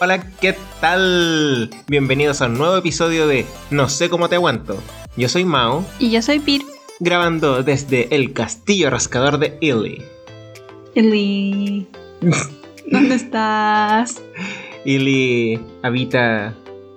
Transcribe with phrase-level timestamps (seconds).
[0.00, 1.70] Hola, ¿qué tal?
[1.88, 4.78] Bienvenidos a un nuevo episodio de No sé cómo te aguanto.
[5.16, 6.62] Yo soy Mao, Y yo soy Pir.
[7.00, 10.02] grabando desde el castillo rascador de Illy.
[10.94, 11.86] Eli.
[12.90, 14.20] ¿Dónde estás?
[14.84, 16.54] Illy habita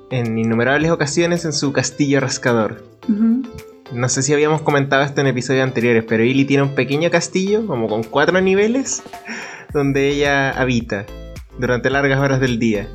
[0.09, 2.83] en innumerables ocasiones en su castillo rascador.
[3.91, 7.65] No sé si habíamos comentado esto en episodios anteriores, pero Illy tiene un pequeño castillo,
[7.65, 9.01] como con cuatro niveles,
[9.73, 11.05] donde ella habita
[11.59, 12.87] durante largas horas del día.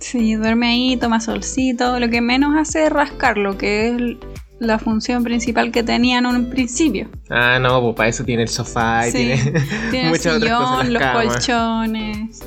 [0.00, 2.00] Sí, duerme ahí, toma solcito.
[2.00, 4.16] Lo que menos hace es rascarlo, que es
[4.58, 7.08] la función principal que tenía en un principio.
[7.30, 9.60] Ah, no, pues para eso tiene el sofá y Sí, tiene
[9.90, 11.26] Tiene el muchas otras cosas, sillón, las los camas.
[11.36, 12.40] colchones.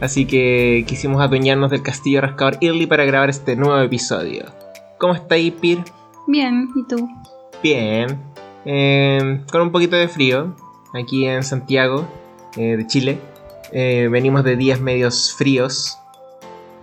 [0.00, 4.44] Así que quisimos adueñarnos del castillo rascador Early para grabar este nuevo episodio.
[4.98, 5.78] ¿Cómo está ahí, Pir?
[6.26, 7.08] Bien, ¿y tú?
[7.62, 8.18] Bien.
[8.64, 10.54] Eh, con un poquito de frío,
[10.94, 12.06] aquí en Santiago,
[12.56, 13.18] eh, de Chile.
[13.72, 15.98] Eh, venimos de días medios fríos.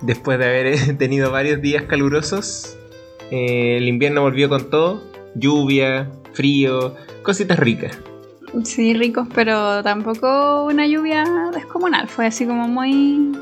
[0.01, 2.77] Después de haber tenido varios días calurosos.
[3.31, 5.03] Eh, el invierno volvió con todo.
[5.35, 7.97] Lluvia, frío, cositas ricas.
[8.63, 12.07] Sí, ricos, pero tampoco una lluvia descomunal.
[12.07, 13.35] Fue así como muy.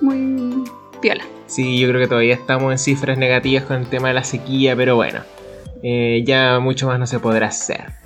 [0.00, 0.64] muy.
[1.00, 1.24] piola.
[1.46, 4.76] Sí, yo creo que todavía estamos en cifras negativas con el tema de la sequía,
[4.76, 5.20] pero bueno,
[5.82, 8.01] eh, ya mucho más no se podrá hacer.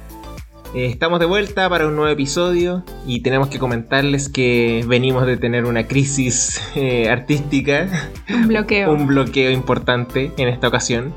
[0.74, 5.36] Eh, estamos de vuelta para un nuevo episodio y tenemos que comentarles que venimos de
[5.36, 7.88] tener una crisis eh, artística,
[8.28, 8.92] Un bloqueo.
[8.92, 11.14] un bloqueo importante en esta ocasión.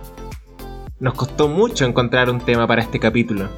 [0.99, 3.49] Nos costó mucho encontrar un tema para este capítulo.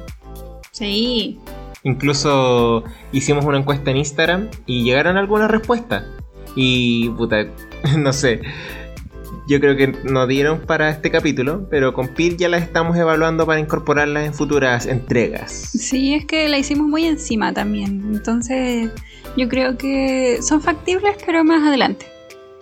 [0.70, 1.38] Sí.
[1.84, 6.04] Incluso hicimos una encuesta en Instagram y llegaron algunas respuestas.
[6.54, 7.46] Y puta,
[7.98, 8.40] no sé.
[9.48, 13.44] Yo creo que no dieron para este capítulo, pero con Pir ya las estamos evaluando
[13.44, 15.52] para incorporarlas en futuras entregas.
[15.52, 18.02] Sí, es que la hicimos muy encima también.
[18.12, 18.90] Entonces,
[19.36, 22.06] yo creo que son factibles, pero más adelante.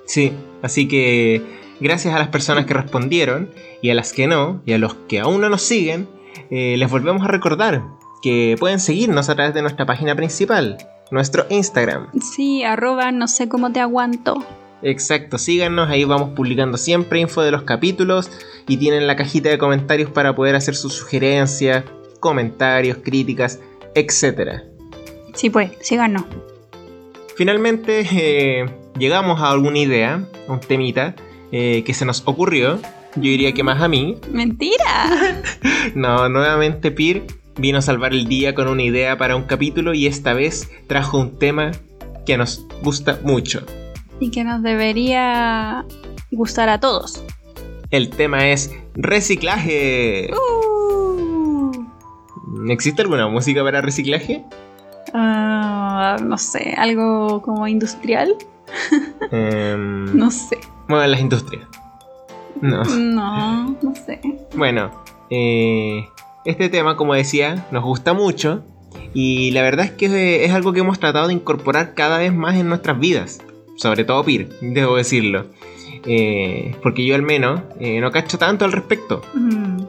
[0.06, 0.32] Sí,
[0.62, 1.43] así que
[1.81, 3.50] gracias a las personas que respondieron
[3.83, 6.09] y a las que no, y a los que aún no nos siguen,
[6.50, 7.83] eh, les volvemos a recordar
[8.22, 10.78] que pueden seguirnos a través de nuestra página principal,
[11.10, 12.09] nuestro Instagram.
[12.21, 14.44] Sí, arroba no sé cómo te aguanto.
[14.82, 18.30] Exacto, síganos, ahí vamos publicando siempre info de los capítulos
[18.66, 21.84] y tienen la cajita de comentarios para poder hacer sus sugerencias,
[22.18, 23.60] comentarios, críticas,
[23.94, 24.62] etc.
[25.34, 26.24] Sí, pues, síganos.
[27.36, 31.14] Finalmente eh, llegamos a alguna idea, un temita
[31.52, 32.78] eh, que se nos ocurrió,
[33.16, 34.16] yo diría que más a mí.
[34.30, 35.42] ¡Mentira!
[35.94, 37.24] No, nuevamente Pir
[37.56, 41.18] vino a salvar el día con una idea para un capítulo y esta vez trajo
[41.18, 41.72] un tema
[42.24, 43.64] que nos gusta mucho.
[44.20, 45.84] Y que nos debería
[46.31, 47.25] gustar a todos.
[47.91, 50.31] El tema es reciclaje.
[50.32, 51.72] Uh.
[52.69, 54.44] ¿Existe alguna música para reciclaje?
[55.14, 58.36] Ah, no sé, algo como industrial.
[59.32, 60.59] Em, No sé.
[60.88, 61.66] Bueno, las industrias.
[62.60, 62.84] No.
[62.84, 64.20] No, no sé.
[64.54, 64.91] Bueno,
[65.30, 66.06] eh,
[66.44, 68.62] este tema, como decía, nos gusta mucho.
[69.14, 72.54] Y la verdad es que es algo que hemos tratado de incorporar cada vez más
[72.56, 73.41] en nuestras vidas.
[73.80, 75.46] Sobre todo Pir, debo decirlo.
[76.04, 79.22] Eh, porque yo al menos eh, no cacho tanto al respecto.
[79.34, 79.82] Mm,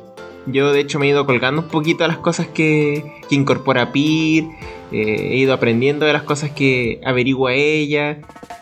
[0.48, 3.92] Yo de hecho me he ido colgando un poquito a las cosas que, que incorpora
[3.92, 4.46] Pir,
[4.92, 8.20] eh, he ido aprendiendo de las cosas que averigua ella,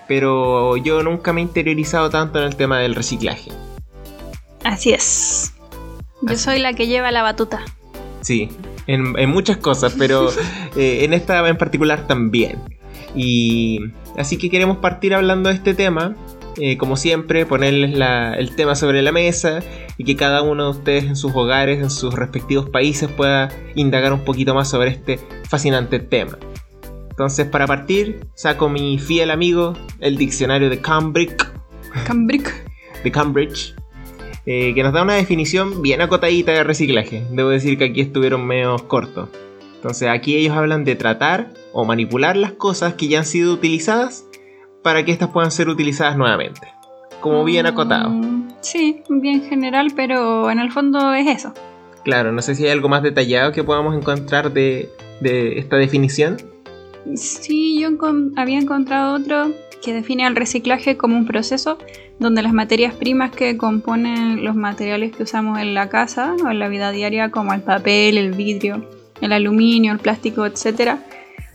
[0.07, 3.51] pero yo nunca me he interiorizado tanto en el tema del reciclaje.
[4.63, 5.53] Así es.
[6.21, 6.43] Yo Así.
[6.43, 7.63] soy la que lleva la batuta.
[8.21, 8.49] Sí,
[8.87, 10.29] en, en muchas cosas, pero
[10.75, 12.59] en esta en particular también.
[13.15, 13.79] Y
[14.17, 16.15] así que queremos partir hablando de este tema.
[16.61, 19.61] eh, como siempre, ponerles la- el tema sobre la mesa
[19.97, 24.11] y que cada uno de ustedes en sus hogares, en sus respectivos países, pueda indagar
[24.11, 26.37] un poquito más sobre este fascinante tema.
[27.11, 31.37] Entonces, para partir, saco mi fiel amigo, el diccionario de Cambridge,
[33.03, 33.75] de Cambridge,
[34.45, 37.23] eh, que nos da una definición bien acotadita de reciclaje.
[37.31, 39.29] Debo decir que aquí estuvieron medio cortos.
[39.75, 44.25] Entonces aquí ellos hablan de tratar o manipular las cosas que ya han sido utilizadas
[44.83, 46.67] para que éstas puedan ser utilizadas nuevamente.
[47.21, 48.09] Como bien acotado.
[48.09, 51.53] Mm, Sí, bien general, pero en el fondo es eso.
[52.03, 54.89] Claro, no sé si hay algo más detallado que podamos encontrar de,
[55.21, 56.37] de esta definición.
[57.15, 59.51] Sí, yo encon- había encontrado otro
[59.81, 61.77] que define el reciclaje como un proceso
[62.19, 66.59] donde las materias primas que componen los materiales que usamos en la casa o en
[66.59, 68.85] la vida diaria, como el papel, el vidrio,
[69.21, 70.97] el aluminio, el plástico, etc.,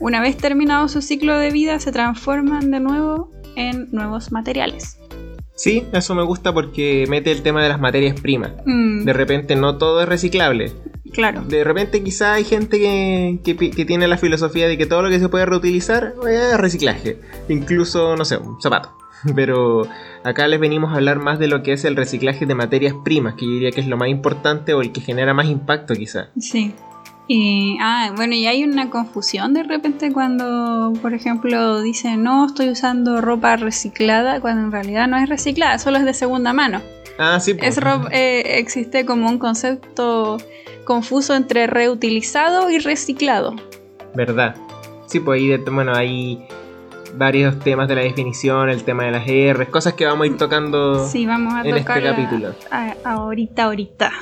[0.00, 4.99] una vez terminado su ciclo de vida se transforman de nuevo en nuevos materiales.
[5.56, 8.52] Sí, eso me gusta porque mete el tema de las materias primas.
[8.67, 10.73] Mm, De repente no todo es reciclable.
[11.12, 11.43] claro.
[11.43, 15.02] De repente quizá hay gente que, que pi- que tiene la filosofía de que todo
[15.02, 17.20] lo que se puede reutilizar es reciclaje.
[17.49, 18.91] Incluso, no sé, un zapato.
[19.37, 19.87] pero
[20.25, 23.35] acá les venimos a hablar más de lo que es el reciclaje de materias primas,
[23.35, 26.31] que yo diría que es lo más importante o el que genera más impacto quizá.
[26.38, 26.75] Sí.
[27.81, 33.21] Ah, bueno, y hay una confusión de repente cuando, por ejemplo, dicen, no, estoy usando
[33.21, 36.82] ropa reciclada, cuando en realidad no es reciclada, solo es de segunda mano.
[37.19, 37.56] Ah, sí.
[37.62, 37.79] Es
[38.11, 40.38] eh, existe como un concepto
[40.85, 43.55] confuso entre reutilizado y reciclado.
[44.15, 44.56] ¿Verdad?
[45.06, 46.47] Sí, pues ahí, bueno, hay
[47.17, 50.37] varios temas de la definición, el tema de las R, cosas que vamos a ir
[50.37, 52.55] tocando sí, vamos a en este capítulo.
[53.05, 54.12] ahorita, ahorita.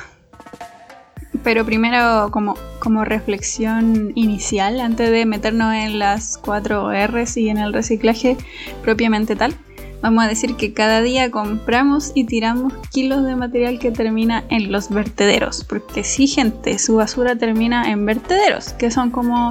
[1.45, 7.59] Pero primero, como, como reflexión inicial, antes de meternos en las cuatro R's y en
[7.59, 8.37] el reciclaje
[8.83, 9.55] propiamente tal,
[10.03, 14.71] vamos a decir que cada día compramos y tiramos kilos de material que termina en
[14.71, 15.65] los vertederos.
[15.65, 19.51] Porque sí, gente, su basura termina en vertederos, que son como,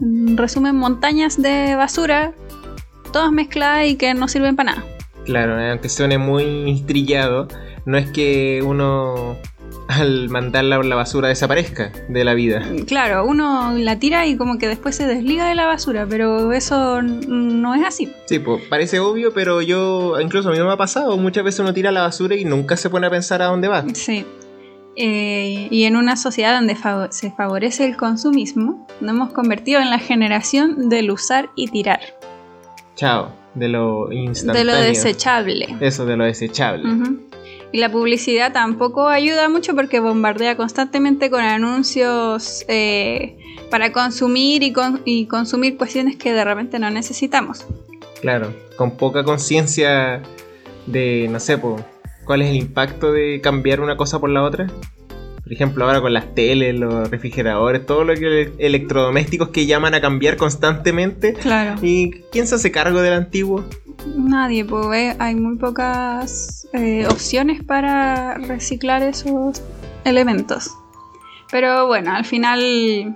[0.00, 2.32] en resumen, montañas de basura,
[3.12, 4.84] todas mezcladas y que no sirven para nada.
[5.26, 7.48] Claro, aunque suene muy trillado,
[7.84, 9.36] no es que uno
[9.88, 12.62] al mandarla la basura desaparezca de la vida.
[12.86, 17.02] Claro, uno la tira y como que después se desliga de la basura, pero eso
[17.02, 18.12] no es así.
[18.26, 21.72] Sí, pues parece obvio, pero yo, incluso a mí me ha pasado, muchas veces uno
[21.72, 23.84] tira la basura y nunca se pone a pensar a dónde va.
[23.94, 24.24] Sí.
[24.96, 26.76] Eh, y en una sociedad donde
[27.10, 32.00] se favorece el consumismo, nos hemos convertido en la generación del usar y tirar.
[32.94, 34.72] Chao, de lo instantáneo.
[34.72, 35.76] De lo desechable.
[35.80, 36.88] Eso, de lo desechable.
[37.72, 43.36] Y la publicidad tampoco ayuda mucho porque bombardea constantemente con anuncios eh,
[43.70, 44.72] para consumir y,
[45.04, 47.66] y, consumir cuestiones que de repente no necesitamos.
[48.20, 50.22] Claro, con poca conciencia
[50.86, 51.58] de, no sé,
[52.24, 54.68] cuál es el impacto de cambiar una cosa por la otra.
[55.42, 60.00] Por ejemplo, ahora con las teles, los refrigeradores, todo lo que electrodomésticos que llaman a
[60.00, 61.34] cambiar constantemente.
[61.34, 61.78] Claro.
[61.82, 63.64] ¿Y quién se hace cargo del antiguo?
[64.14, 69.62] Nadie, pues hay muy pocas eh, opciones para reciclar esos
[70.04, 70.70] elementos.
[71.50, 73.14] Pero bueno, al final,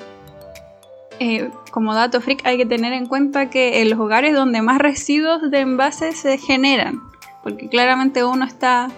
[1.19, 4.79] eh, como dato freak, hay que tener en cuenta que en los hogares donde más
[4.79, 7.01] residuos de envases se generan,
[7.43, 8.89] porque claramente uno está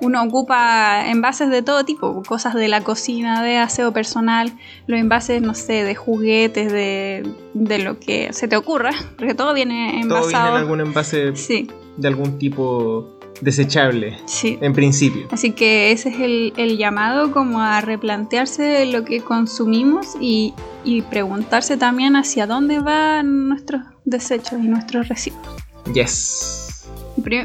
[0.00, 4.52] uno ocupa envases de todo tipo, cosas de la cocina, de aseo personal,
[4.86, 7.24] los envases, no sé, de juguetes, de,
[7.54, 10.30] lo que se te ocurra, porque todo viene envasado.
[10.30, 11.68] Todo viene en algún envase sí.
[11.96, 14.58] de algún tipo desechable, sí.
[14.60, 15.28] en principio.
[15.30, 20.54] Así que ese es el, llamado como a replantearse lo que consumimos y,
[20.84, 25.46] y preguntarse también hacia dónde van nuestros desechos y nuestros residuos.
[25.92, 26.88] Yes.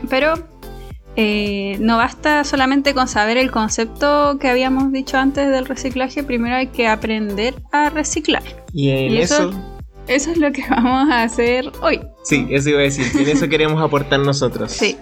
[0.10, 0.53] Pero
[1.16, 6.56] eh, no basta solamente con saber el concepto que habíamos dicho antes del reciclaje, primero
[6.56, 8.44] hay que aprender a reciclar.
[8.74, 9.52] Y en eso,
[10.08, 12.02] eso, es lo que vamos a hacer hoy.
[12.24, 14.72] Sí, eso iba a decir, en eso queremos aportar nosotros.
[14.72, 14.98] Sí.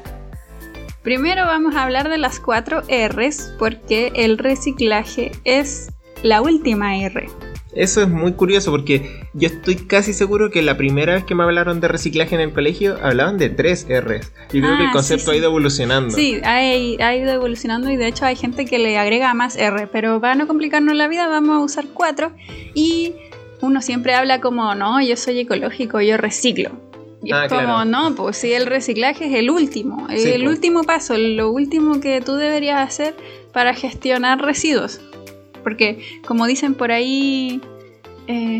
[1.01, 5.89] Primero vamos a hablar de las cuatro R's porque el reciclaje es
[6.21, 7.27] la última R.
[7.73, 11.43] Eso es muy curioso porque yo estoy casi seguro que la primera vez que me
[11.43, 14.31] hablaron de reciclaje en el colegio hablaban de tres R's.
[14.51, 16.13] Yo creo que el ah, concepto ha ido evolucionando.
[16.13, 16.75] Sí, ha,
[17.15, 20.47] ido evolucionando y de hecho hay gente que le agrega más R, pero para no
[20.47, 22.33] complicarnos la vida vamos a usar cuatro
[22.73, 23.13] y
[23.61, 26.71] uno siempre habla como, no, yo soy ecológico, yo reciclo.
[27.23, 31.17] Y ah, es como, no, pues sí, el reciclaje es el último, el último paso,
[31.17, 33.15] lo último que tú deberías hacer
[33.53, 34.99] para gestionar residuos.
[35.63, 37.61] Porque como dicen por ahí
[38.27, 38.59] eh,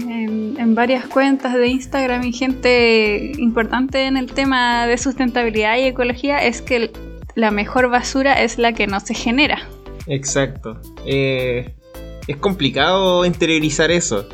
[0.58, 6.44] en, varias cuentas de Instagram y gente importante en el tema de sustentabilidad y ecología,
[6.46, 6.92] es que
[7.36, 9.60] la mejor basura es la que no se genera.
[10.08, 10.80] Exacto.
[11.06, 11.74] Eh,
[12.28, 14.28] es complicado interiorizar eso.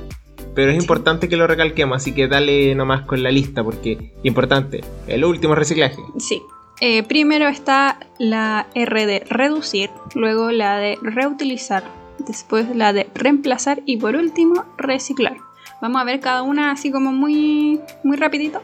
[0.55, 4.81] Pero es importante que lo recalquemos, así que dale nomás con la lista, porque importante,
[5.07, 5.97] el último reciclaje.
[6.17, 6.41] Sí.
[6.79, 11.83] Eh, primero está la R de reducir, luego la de reutilizar,
[12.19, 15.37] después la de reemplazar y por último reciclar.
[15.81, 18.61] Vamos a ver cada una así como muy, muy rapidito.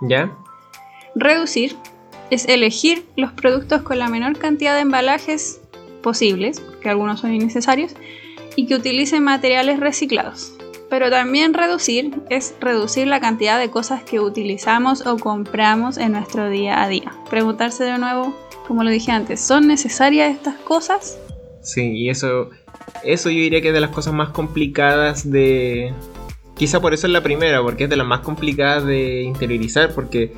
[0.00, 0.32] ¿Ya?
[1.14, 1.76] Reducir
[2.30, 5.60] es elegir los productos con la menor cantidad de embalajes
[6.02, 7.94] posibles, que algunos son innecesarios,
[8.56, 10.54] y que utilicen materiales reciclados.
[10.88, 16.48] Pero también reducir es reducir la cantidad de cosas que utilizamos o compramos en nuestro
[16.48, 17.12] día a día.
[17.28, 18.34] Preguntarse de nuevo,
[18.66, 21.18] como lo dije antes, ¿son necesarias estas cosas?
[21.62, 22.50] Sí, y eso
[23.04, 25.92] eso yo diría que es de las cosas más complicadas de...
[26.56, 30.34] Quizá por eso es la primera, porque es de las más complicadas de interiorizar, porque...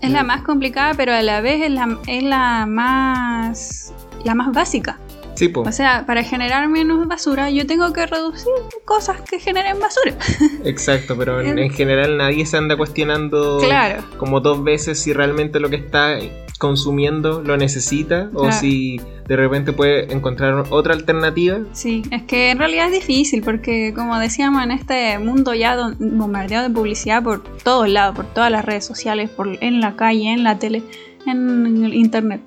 [0.00, 3.92] Es la más complicada, pero a la vez es la, es la más...
[4.24, 4.98] la más básica.
[5.34, 5.60] Sí, po.
[5.60, 8.52] O sea, para generar menos basura, yo tengo que reducir
[8.84, 10.16] cosas que generen basura.
[10.64, 14.02] Exacto, pero en, general nadie se anda cuestionando claro.
[14.16, 16.18] como dos veces si realmente lo que está
[16.58, 21.58] consumiendo lo necesita o si de repente puede encontrar otra alternativa.
[21.72, 26.68] Sí, es que en realidad es difícil porque como decíamos en este mundo ya bombardeado
[26.68, 30.44] de publicidad por todos lados, por todas las redes sociales, por, en la calle, en
[30.44, 30.82] la tele,
[31.26, 32.40] en el internet.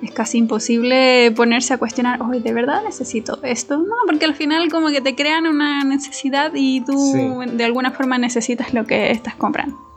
[0.00, 3.78] Es casi imposible ponerse a cuestionar, hoy ¿de verdad necesito esto?
[3.78, 7.56] No, porque al final como que te crean una necesidad y tú Sí.
[7.56, 9.87] de alguna forma necesitas lo que estás comprando.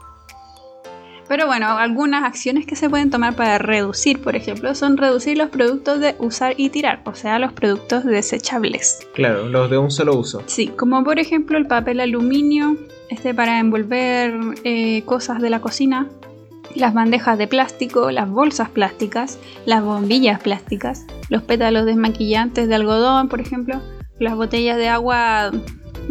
[1.32, 5.48] Pero bueno, algunas acciones que se pueden tomar para reducir, por ejemplo, son reducir los
[5.48, 8.98] productos de usar y tirar, o sea, los productos desechables.
[9.14, 10.42] Claro, los de un solo uso.
[10.44, 12.76] Sí, como por ejemplo el papel aluminio,
[13.08, 16.06] este para envolver eh, cosas de la cocina,
[16.74, 23.30] las bandejas de plástico, las bolsas plásticas, las bombillas plásticas, los pétalos desmaquillantes de algodón,
[23.30, 23.80] por ejemplo,
[24.18, 25.50] las botellas de agua,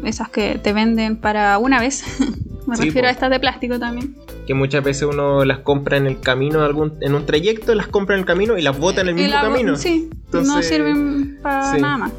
[0.03, 2.03] esas que te venden para una vez.
[2.65, 3.09] Me Sí, refiero po.
[3.09, 4.15] a estas de plástico también.
[4.47, 8.15] Que muchas veces uno las compra en el camino, algún, en un trayecto, las compra
[8.15, 9.75] en el camino y las bota en el mismo la camino.
[9.75, 11.81] Sí, no Entonces, sirven para sí.
[11.81, 12.11] nada más.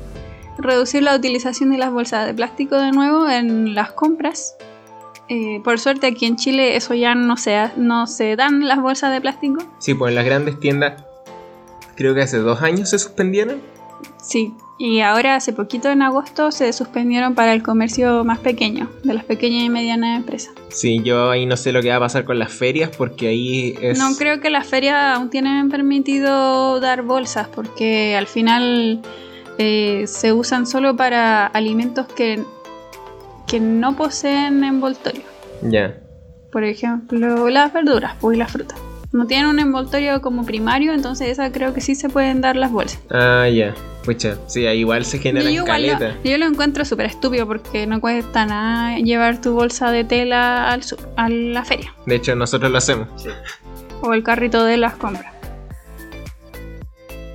[0.59, 4.55] Reducir la utilización de las bolsas de plástico de nuevo en las compras.
[5.29, 8.81] Eh, por suerte aquí en Chile eso ya no se, ha- no se dan las
[8.81, 9.59] bolsas de plástico.
[9.79, 11.03] Sí, pues en las grandes tiendas,
[11.97, 13.61] creo que hace dos años se suspendieron.
[14.23, 19.15] Sí, y ahora hace poquito en agosto se suspendieron para el comercio más pequeño, de
[19.15, 20.55] las pequeñas y medianas empresas.
[20.71, 23.79] Sí, yo ahí no sé lo que va a pasar con las ferias porque ahí
[23.81, 23.99] es...
[23.99, 29.03] No creo que las ferias aún tienen permitido dar bolsas porque al final
[29.59, 32.43] eh, se usan solo para alimentos que,
[33.47, 35.23] que no poseen envoltorio.
[35.63, 35.97] Ya.
[36.51, 38.79] Por ejemplo, las verduras pues, y las frutas.
[39.13, 42.73] No tienen un envoltorio como primario, entonces esa creo que sí se pueden dar las
[42.73, 43.01] bolsas.
[43.11, 43.75] Ah, ya.
[44.05, 46.19] Pucha, sí, igual se genera yo, igual lo, caleta.
[46.25, 50.83] yo lo encuentro súper estúpido porque no cuesta nada llevar tu bolsa de tela al
[50.83, 53.07] su- a la feria De hecho, nosotros lo hacemos.
[54.01, 55.33] o el carrito de las compras.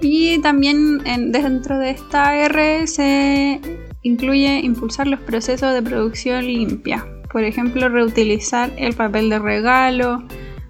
[0.02, 3.62] Y también en- dentro de esta R se
[4.02, 7.06] incluye impulsar los procesos de producción limpia.
[7.32, 10.24] Por ejemplo, reutilizar el papel de regalo,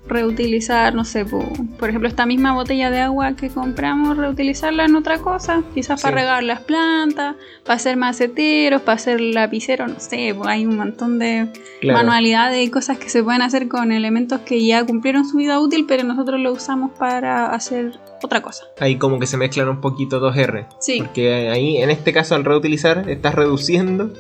[0.07, 5.19] reutilizar, no sé, por ejemplo, esta misma botella de agua que compramos, reutilizarla en otra
[5.19, 10.47] cosa, quizás para regar las plantas, para hacer maceteros, para hacer lapiceros, no sé, pues
[10.49, 11.47] hay un montón de
[11.79, 11.99] Claro.
[11.99, 15.85] manualidades y cosas que se pueden hacer con elementos que ya cumplieron su vida útil,
[15.87, 18.65] pero nosotros lo usamos para hacer otra cosa.
[18.79, 20.65] Ahí como que se mezclan un poquito dos R.
[20.79, 24.11] Sí, Porque ahí, en este caso, al reutilizar, estás reduciendo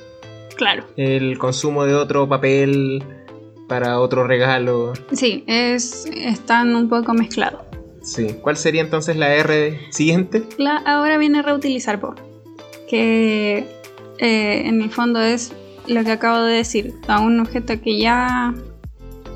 [0.55, 0.83] claro.
[0.97, 3.03] el consumo de otro papel
[3.67, 4.93] para otro regalo.
[5.11, 7.61] Sí, es, están un poco mezclados.
[8.01, 8.35] Sí.
[8.41, 10.43] ¿Cuál sería entonces la R siguiente?
[10.57, 12.15] La, ahora viene reutilizar por
[12.89, 13.65] que
[14.19, 15.51] eh, en el fondo es
[15.87, 18.53] lo que acabo de decir, a un objeto que ya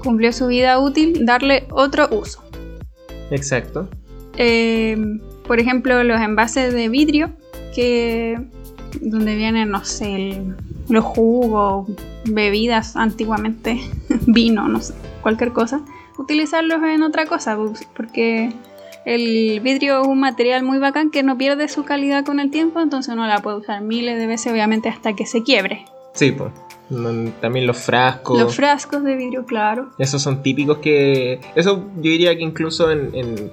[0.04, 2.42] cumplió su vida útil, darle otro uso.
[3.30, 3.90] Exacto.
[4.38, 4.98] Eh,
[5.48, 7.32] por ejemplo, los envases de vidrio
[7.76, 8.38] que
[9.02, 10.56] donde vienen, no sé, el-
[10.90, 11.88] los jugos,
[12.26, 13.80] bebidas antiguamente,
[14.28, 15.82] vino, no sé, cualquier cosa,
[16.18, 18.54] utilizarlos en otra cosa, pues, porque
[19.06, 22.80] el vidrio es un material muy bacán que no pierde su calidad con el tiempo,
[22.82, 25.86] entonces uno la puede usar miles de veces, obviamente, hasta que se quiebre.
[26.14, 26.52] Sí, pues.
[27.40, 28.38] También los frascos.
[28.38, 29.92] Los frascos de vidrio, claro.
[29.98, 31.40] Esos son típicos que.
[31.56, 33.52] Eso yo diría que incluso en, en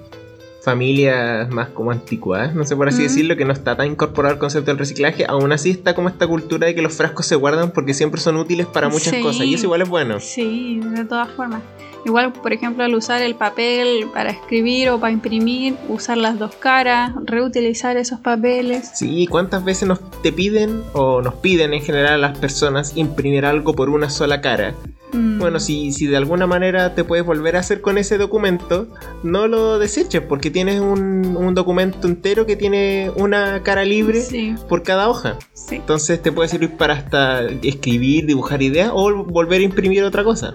[0.61, 3.03] familias más como anticuadas, no sé por así Mm.
[3.03, 6.27] decirlo, que no está tan incorporado el concepto del reciclaje, aún así está como esta
[6.27, 9.21] cultura de que los frascos se guardan porque siempre son útiles para muchas Sí.
[9.21, 10.19] cosas y eso igual es bueno.
[10.19, 11.61] Sí, de todas formas.
[12.05, 16.55] Igual, por ejemplo, al usar el papel para escribir o para imprimir, usar las dos
[16.55, 18.91] caras, reutilizar esos papeles.
[18.95, 23.45] Sí, ¿cuántas veces nos te piden o nos piden en general a las personas imprimir
[23.45, 24.75] algo por una sola cara?
[25.11, 28.87] Mm, Bueno, si, si de alguna manera te puedes volver a hacer con ese documento,
[29.23, 34.55] no lo deseches porque tienes un, un documento entero que tiene una cara libre Sí,
[34.67, 35.37] por cada hoja.
[35.53, 35.75] sí.
[35.75, 40.53] Entonces te puede servir para hasta escribir, dibujar ideas o volver a imprimir otra cosa.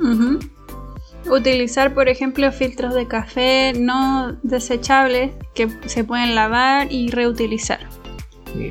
[1.31, 7.81] Utilizar, por ejemplo, filtros de café no desechables que se pueden lavar y reutilizar.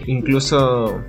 [0.06, 1.02] Incluso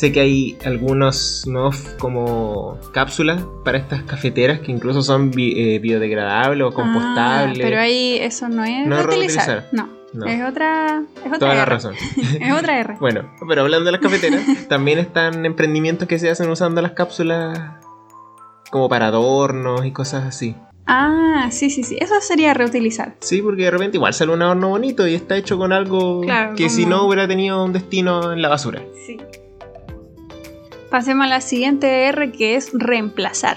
[0.00, 5.78] sé que hay algunos nuevos como cápsulas para estas cafeteras que incluso son bi- eh,
[5.78, 7.58] biodegradables o compostables.
[7.58, 9.46] Ah, pero ahí eso no es No reutilizar.
[9.46, 9.68] reutilizar.
[9.72, 10.24] No, No.
[10.26, 11.70] es otra, es otra Toda la R.
[11.70, 11.94] razón.
[12.40, 12.96] Es otra R.
[12.98, 17.58] Bueno, pero hablando de las cafeteras, también están emprendimientos que se hacen usando las cápsulas
[18.70, 20.54] como para adornos y cosas así.
[20.86, 21.98] Ah, sí, sí, sí.
[22.00, 23.16] Eso sería reutilizar.
[23.20, 26.56] Sí, porque de repente igual sale un adorno bonito y está hecho con algo Claro,
[26.56, 28.80] que si no hubiera tenido un destino en la basura.
[29.06, 29.18] Sí.
[30.90, 33.56] Pasemos a la siguiente R que es reemplazar.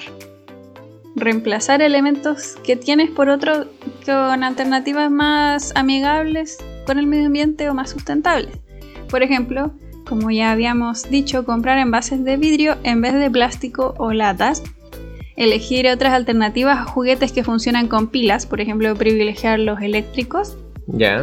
[1.15, 3.65] reemplazar elementos que tienes por otro
[4.05, 8.57] con alternativas más amigables con el medio ambiente o más sustentables.
[9.09, 9.73] Por ejemplo,
[10.07, 14.63] como ya habíamos dicho, comprar envases de vidrio en vez de plástico o latas.
[15.35, 20.57] Elegir otras alternativas a juguetes que funcionan con pilas, por ejemplo, privilegiar los eléctricos.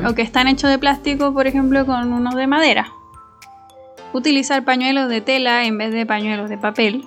[0.08, 2.92] O que están hechos de plástico, por ejemplo, con unos de madera.
[4.12, 7.04] Utilizar pañuelos de tela en vez de pañuelos de papel.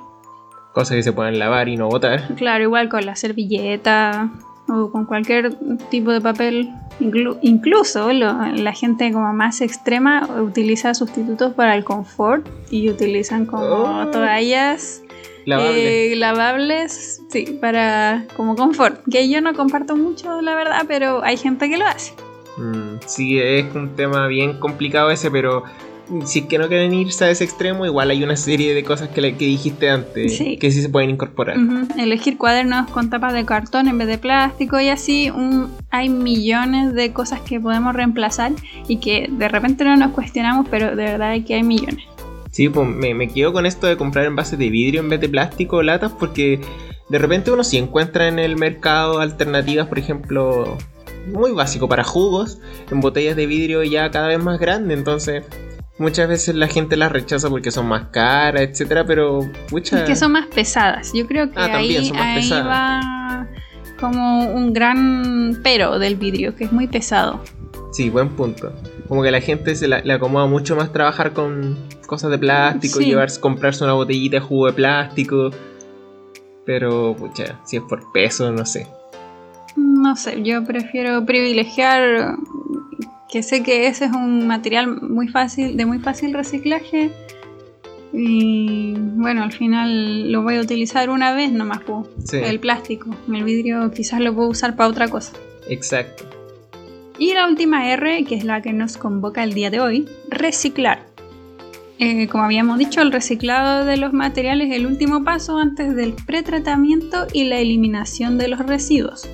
[0.74, 2.34] Cosas que se pueden lavar y no botar.
[2.36, 4.30] Claro, igual con la servilleta
[4.68, 5.54] o con cualquier
[5.90, 6.70] tipo de papel.
[7.00, 13.46] Inclu- incluso lo- la gente como más extrema utiliza sustitutos para el confort y utilizan
[13.46, 14.08] como Oh.
[14.08, 15.02] toallas
[15.46, 16.14] Lavable.
[16.14, 19.02] eh, lavables, sí, para como confort.
[19.12, 22.14] Que yo no comparto mucho, la verdad, pero hay gente que lo hace.
[22.58, 25.64] Mm, sí, es un tema bien complicado ese, pero
[26.26, 29.10] si es que no quieren irse a ese extremo, igual hay una serie de cosas
[29.10, 30.58] que, le- que dijiste antes Sí.
[30.58, 31.58] que sí se pueden incorporar.
[31.98, 36.94] Elegir cuadernos con tapas de cartón en vez de plástico y así un- hay millones
[36.94, 38.52] de cosas que podemos reemplazar
[38.88, 42.04] y que de repente no nos cuestionamos, pero de verdad es que hay millones.
[42.52, 45.30] Sí, pues me, me quedo con esto de comprar envases de vidrio en vez de
[45.30, 46.60] plástico o latas porque
[47.10, 50.78] de repente uno sí encuentra en el mercado alternativas, por ejemplo,
[51.34, 52.60] muy básico para jugos,
[52.92, 55.44] en botellas de vidrio ya cada vez más grandes, entonces
[55.98, 60.16] muchas veces la gente las rechaza porque son más caras, etcétera, pero pucha, Es que
[60.16, 61.12] son más pesadas.
[61.14, 63.48] Yo creo que Ah, ahí, son más ahí va
[64.00, 67.42] como un gran pero del vidrio, que es muy pesado.
[67.92, 68.74] sí, buen punto.
[69.08, 73.00] Como que la gente se la- le acomoda mucho más trabajar con cosas de plástico,
[73.00, 73.06] Sí.
[73.06, 75.52] llevarse, comprarse una botellita de jugo de plástico.
[76.66, 78.88] Pero, pucha, si es por peso, no sé.
[79.76, 82.36] No sé, yo prefiero privilegiar
[83.34, 87.10] que sé que ese es un material muy fácil, de muy fácil reciclaje.
[88.14, 91.80] Y bueno, al final lo voy a utilizar una vez nomás.
[92.24, 92.38] Sí.
[92.38, 93.10] el plástico.
[93.28, 95.34] El vidrio quizás lo puedo usar para otra cosa.
[95.68, 96.26] Exacto.
[97.18, 101.08] Y la última R, que es la que nos convoca el día de hoy, reciclar.
[101.98, 106.14] Eh, como habíamos dicho, el reciclado de los materiales es el último paso antes del
[106.14, 109.28] pretratamiento y la eliminación de los residuos.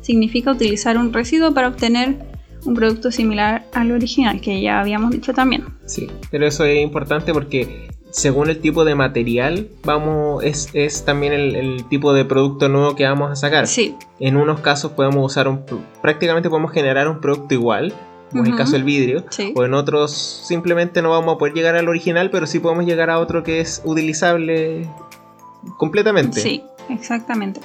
[0.00, 2.27] Significa utilizar un residuo para obtener
[2.64, 5.64] un producto similar al original, que ya habíamos dicho también.
[5.86, 11.32] Sí, pero eso es importante porque según el tipo de material, vamos, es, es también
[11.32, 13.66] el, el tipo de producto nuevo que vamos a sacar.
[13.66, 15.64] Sí, En unos casos podemos usar un,
[16.00, 17.92] prácticamente podemos generar un producto igual,
[18.30, 19.52] como es el caso del vidrio, sí.
[19.56, 23.08] o en otros simplemente no vamos a poder llegar al original, pero sí podemos llegar
[23.10, 24.86] a otro que es utilizable
[25.76, 26.40] completamente.
[26.40, 27.60] Sí, exactamente.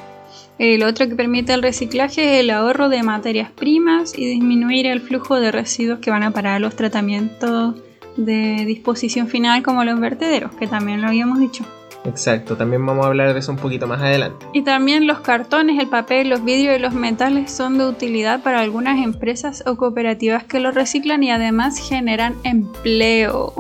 [0.60, 4.86] Eh, lo otro que permite el reciclaje es el ahorro de materias primas y disminuir
[4.86, 7.76] el flujo de residuos que van a parar a los tratamientos
[8.18, 11.66] de disposición final como los vertederos, que también lo habíamos dicho.
[12.06, 14.46] Exacto, también vamos a hablar de eso un poquito más adelante.
[14.54, 18.60] Y también los cartones, el papel, los vidrios y los metales son de utilidad para
[18.60, 23.54] algunas empresas o cooperativas que los reciclan y además generan empleo.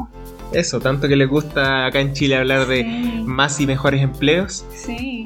[0.52, 2.84] Eso, tanto que les gusta acá en Chile hablar de
[3.26, 4.66] más y mejores empleos.
[4.76, 5.26] Sí,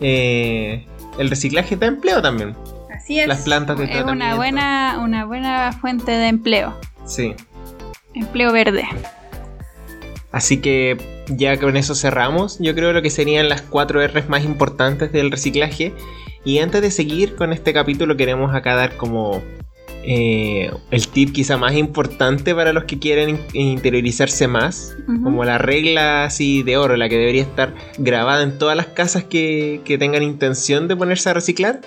[0.00, 0.86] eh,
[1.18, 2.56] el reciclaje da empleo también.
[2.94, 3.28] así es.
[3.28, 6.74] Las plantas de es una buena, una buena fuente de empleo.
[7.06, 7.34] Sí.
[8.14, 8.88] Empleo verde.
[10.32, 10.96] Así que
[11.28, 12.58] ya con eso cerramos.
[12.60, 15.92] Yo creo lo que serían las cuatro R's más importantes del reciclaje.
[16.44, 19.42] Y antes de seguir con este capítulo queremos acá dar como
[20.02, 24.96] eh, el tip quizá más importante para los que quieren in- interiorizarse más.
[25.22, 29.24] Como la regla así de oro, la que debería estar grabada en todas las casas
[29.24, 31.80] que, que tengan intención de ponerse a reciclar.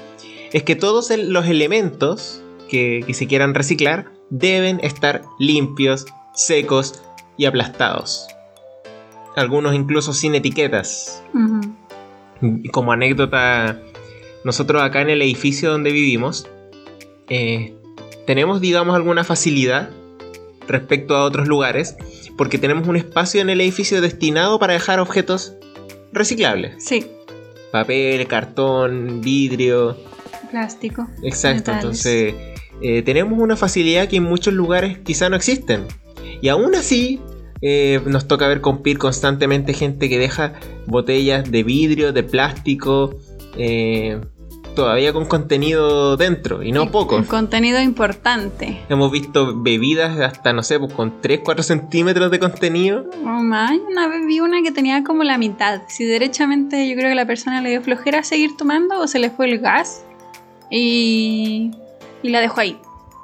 [0.52, 7.02] Es que todos el- los elementos que, que se quieran reciclar deben estar limpios, secos
[7.38, 8.28] y aplastados.
[9.36, 11.24] Algunos incluso sin etiquetas.
[12.72, 13.80] Como anécdota,
[14.44, 16.48] nosotros acá en el edificio donde vivimos,
[17.30, 17.74] eh,
[18.26, 19.90] tenemos, digamos, alguna facilidad
[20.68, 21.96] respecto a otros lugares,
[22.38, 25.54] porque tenemos un espacio en el edificio destinado para dejar objetos
[26.12, 26.84] reciclables.
[26.84, 27.06] Sí,
[27.72, 29.98] Papel, cartón, vidrio,
[30.52, 31.08] plástico.
[31.24, 31.72] exacto.
[31.72, 31.84] Metales.
[31.84, 32.36] Entonces,
[32.82, 35.86] eh, tenemos una facilidad que en muchos lugares quizá no existen.
[36.42, 37.20] Y aún así,
[37.62, 40.54] eh, nos toca ver compir constantemente gente que deja
[40.86, 43.18] botellas de vidrio, de plástico,
[43.58, 44.20] eh,
[44.76, 47.16] todavía con contenido dentro, y no poco.
[47.16, 48.82] Un contenido importante.
[48.90, 53.06] Hemos visto bebidas hasta, no sé, pues con 3-4 centímetros de contenido.
[53.26, 55.82] Oh, my, una vez vi una que tenía como la mitad.
[55.88, 59.30] Si derechamente yo creo que la persona le dio flojera seguir tomando o se le
[59.30, 60.04] fue el gas
[60.70, 61.72] y,
[62.22, 62.78] y la dejó ahí.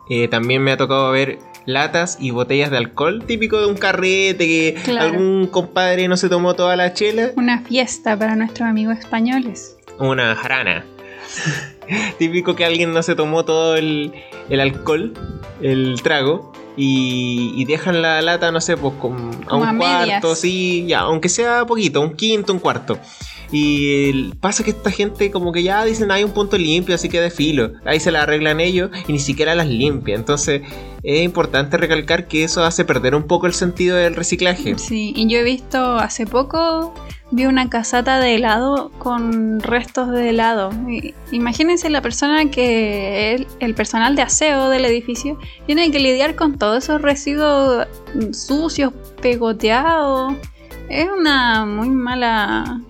[0.09, 4.47] Eh, también me ha tocado ver latas y botellas de alcohol, típico de un carrete
[4.47, 5.07] que Claro.
[5.09, 7.31] algún compadre no se tomó toda la chela.
[7.35, 9.75] Una fiesta para nuestros amigos españoles.
[9.99, 10.85] una jarana.
[12.17, 14.13] Típico que alguien no se tomó todo el,
[14.49, 15.13] el alcohol,
[15.61, 20.27] el trago, y, y dejan la lata, no sé, pues con, a un a cuarto,
[20.27, 20.39] medias.
[20.39, 22.97] sí, ya, aunque sea poquito, un quinto, un cuarto.
[23.51, 27.19] Y pasa que esta gente como que ya dicen hay un punto limpio, así que
[27.19, 27.71] de filo.
[27.83, 30.15] Ahí se la arreglan ellos y ni siquiera las limpia.
[30.15, 30.61] Entonces
[31.01, 34.77] es importante recalcar que eso hace perder un poco el sentido del reciclaje.
[34.77, 36.93] Sí, y yo he visto hace poco,
[37.31, 40.71] vi una casata de helado con restos de helado.
[41.31, 46.57] Imagínense la persona que, el, el personal de aseo del edificio, tiene que lidiar con
[46.57, 47.87] todos esos residuos
[48.31, 50.33] sucios, pegoteados.
[50.89, 52.81] Es una muy mala...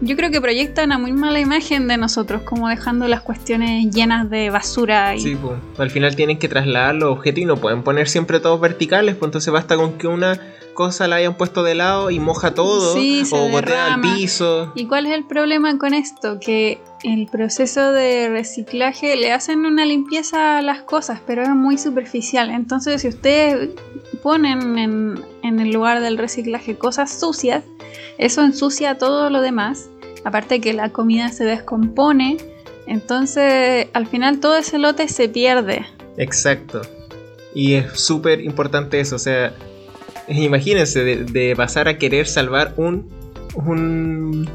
[0.00, 4.30] Yo creo que proyecta una muy mala imagen de nosotros, como dejando las cuestiones llenas
[4.30, 5.14] de basura.
[5.16, 5.20] Y...
[5.20, 8.60] Sí, pues, al final tienen que trasladar los objetos y no pueden poner siempre todos
[8.60, 10.40] verticales, pues entonces basta con que una
[10.76, 14.72] cosa la hayan puesto de lado y moja todo Sí, o gotea al piso.
[14.76, 16.38] ¿Y cuál es el problema con esto?
[16.38, 21.78] Que el proceso de reciclaje le hacen una limpieza a las cosas, pero es muy
[21.78, 22.50] superficial.
[22.50, 23.70] Entonces, si ustedes
[24.22, 27.64] ponen en, en el lugar del reciclaje cosas sucias,
[28.18, 29.55] eso ensucia todo lo demás.
[30.24, 32.36] Aparte que la comida se descompone,
[32.86, 35.86] entonces al final todo ese lote se pierde.
[36.16, 36.82] Exacto.
[37.54, 39.54] Y es súper importante eso, o sea,
[40.28, 43.08] imagínense de, de pasar a querer salvar un
[43.54, 44.48] un,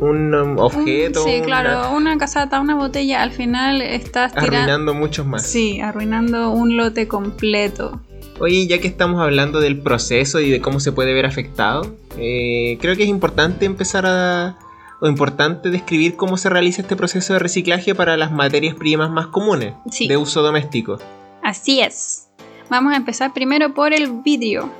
[0.00, 4.56] un um, objeto, sí, una- claro, una casata, una botella, al final estás tirando...
[4.56, 5.42] arruinando muchos más.
[5.46, 8.00] Sí, arruinando un lote completo.
[8.38, 12.76] Oye, ya que estamos hablando del proceso y de cómo se puede ver afectado, eh,
[12.80, 14.58] creo que es importante empezar a...
[15.00, 19.28] o importante describir cómo se realiza este proceso de reciclaje para las materias primas más
[19.28, 20.06] comunes Sí.
[20.06, 20.98] de uso doméstico.
[21.42, 22.28] Así es.
[22.68, 24.70] Vamos a empezar primero por el vidrio.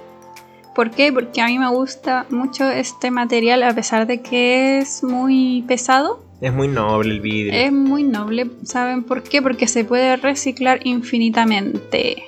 [0.74, 1.10] ¿Por qué?
[1.10, 6.22] Porque a mí me gusta mucho este material a pesar de que es muy pesado.
[6.42, 7.54] Es muy noble el vidrio.
[7.54, 8.50] Es muy noble.
[8.64, 9.40] ¿Saben por qué?
[9.40, 12.24] Porque se puede reciclar infinitamente.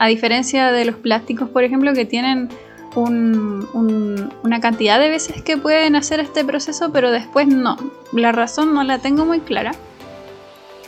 [0.00, 2.48] A diferencia de los plásticos, por ejemplo, que tienen
[2.94, 7.76] un- un- una cantidad de veces que pueden hacer este proceso, pero después no.
[8.12, 9.72] La razón no la tengo muy clara.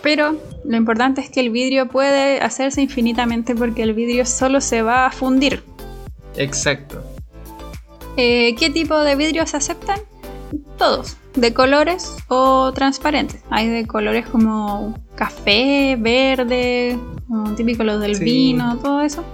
[0.02, 4.82] Pero lo importante es que el vidrio puede hacerse infinitamente porque el vidrio solo se
[4.82, 5.62] va a fundir.
[6.36, 7.04] Exacto.
[8.16, 10.00] Eh, ¿Qué tipo de vidrios se aceptan?
[10.78, 13.42] Todos, de colores o transparentes.
[13.50, 18.24] Hay de colores como café, verde, como típico los del Sí.
[18.24, 19.24] vino, todo eso.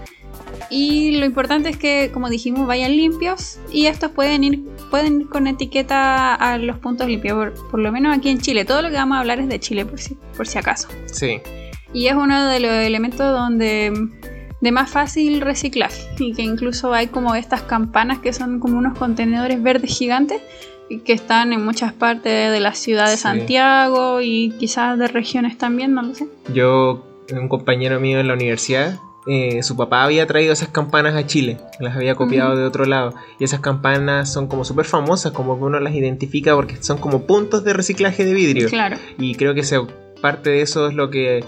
[0.70, 5.28] Y lo importante es que, como dijimos, vayan limpios y estos pueden ir, pueden ir
[5.28, 8.64] con etiqueta a los puntos limpios, por, por lo menos aquí en Chile.
[8.64, 10.88] Todo lo que vamos a hablar es de Chile, por si, por si acaso.
[11.06, 11.40] Sí.
[11.94, 13.92] Y es uno de los elementos donde
[14.60, 18.98] de más fácil reciclaje y que incluso hay como estas campanas que son como unos
[18.98, 20.42] contenedores verdes gigantes
[21.04, 23.22] que están en muchas partes de la ciudad de Sí.
[23.22, 26.26] Santiago y quizás de regiones también, no lo sé.
[26.52, 31.26] Yo, un compañero mío en la universidad, eh, su papá había traído esas campanas a
[31.26, 32.60] Chile, las había copiado Ujú.
[32.60, 33.12] de otro lado.
[33.38, 37.26] Y esas campanas son como súper famosas, como que uno las identifica porque son como
[37.26, 38.68] puntos de reciclaje de vidrio.
[38.70, 38.96] Claro.
[39.18, 39.78] Y creo que se,
[40.22, 41.44] parte de eso es lo que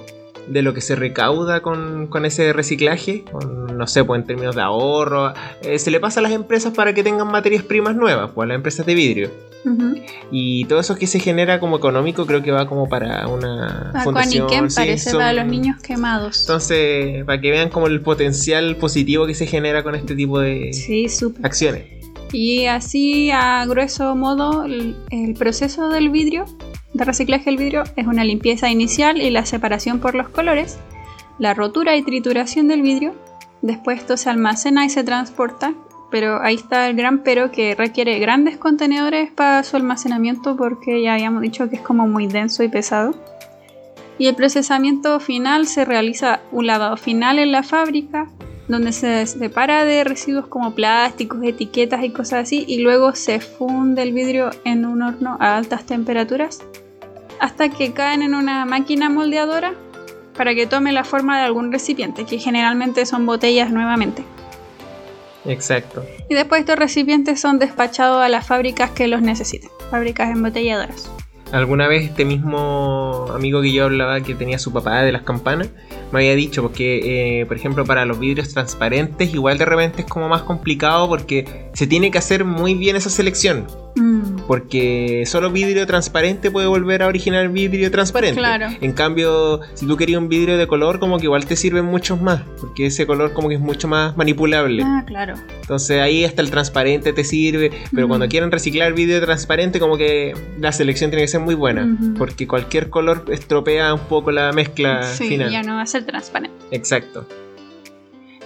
[0.51, 4.57] de lo que se recauda con, con ese reciclaje, con, no sé, pues en términos
[4.57, 5.33] de ahorro,
[5.63, 8.49] eh, se le pasa a las empresas para que tengan materias primas nuevas, pues a
[8.49, 9.31] las empresas de vidrio.
[10.31, 14.71] Y todo eso que se genera como económico creo que va como para una fundación.
[14.71, 16.41] Sí, parece son- para los niños quemados.
[16.43, 20.73] Entonces, para que vean como el potencial positivo que se genera con este tipo de
[20.73, 21.07] Sí,
[21.43, 21.85] acciones.
[22.33, 26.45] Y así, a grueso modo, el, el proceso del vidrio,
[27.01, 30.79] de reciclaje del vidrio, es una limpieza inicial y la separación por los colores,
[31.39, 33.15] la rotura y trituración del vidrio,
[33.63, 35.73] después esto se almacena y se transporta,
[36.11, 41.15] pero ahí está el gran pero que requiere grandes contenedores para su almacenamiento porque ya
[41.15, 43.15] habíamos dicho que es como muy denso y pesado.
[44.19, 48.29] Y el procesamiento final se realiza un lavado final en la fábrica,
[48.69, 54.03] donde se separa de residuos como plásticos, etiquetas y cosas así, y luego se funde
[54.03, 56.63] el vidrio en un horno a altas temperaturas
[57.41, 59.75] hasta que caen en una máquina moldeadora
[60.37, 64.23] para que tome la forma de algún recipiente, que generalmente son botellas nuevamente.
[65.47, 66.05] Exacto.
[66.29, 71.11] Y después estos recipientes son despachados a las fábricas que los necesiten, fábricas embotelladoras.
[71.53, 75.69] Alguna vez este mismo amigo que yo hablaba que tenía su papá de las campanas
[76.13, 80.09] me había dicho porque, eh, por ejemplo, para los vidrios transparentes igual de repente es
[80.09, 83.67] como más complicado porque se tiene que hacer muy bien esa selección.
[84.51, 88.37] Porque solo vidrio transparente puede volver a originar vidrio transparente.
[88.37, 88.67] Claro.
[88.81, 92.21] En cambio, si tú querías un vidrio de color, como que igual te sirven muchos
[92.21, 94.83] más, porque ese color como que es mucho más manipulable.
[94.85, 95.35] Ah, claro.
[95.61, 100.35] Entonces ahí hasta el transparente te sirve, pero cuando quieren reciclar vidrio transparente como que
[100.59, 105.05] la selección tiene que ser muy buena, porque cualquier color estropea un poco la mezcla
[105.05, 105.53] sí, final.
[105.53, 106.57] ya no va a ser transparente.
[106.73, 107.25] Exacto.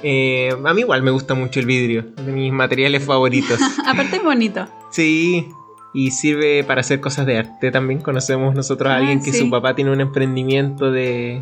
[0.02, 3.58] Eh, a mí igual me gusta mucho el vidrio, de mis materiales favoritos.
[3.86, 4.68] Aparte es bonito.
[4.90, 5.48] sí,
[5.94, 8.00] y sirve para hacer cosas de arte también.
[8.00, 9.38] Conocemos nosotros a Ah, alguien que sí.
[9.38, 11.40] su papá tiene un emprendimiento de...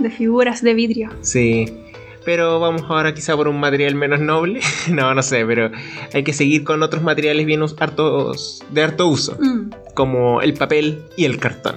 [0.00, 1.10] De figuras de vidrio.
[1.22, 1.66] Sí.
[2.24, 4.60] Pero vamos ahora quizá por un material menos noble.
[4.90, 5.70] no, no sé, pero
[6.12, 11.02] hay que seguir con otros materiales bien hartos, de harto uso, Mm, como el papel
[11.16, 11.76] y el cartón.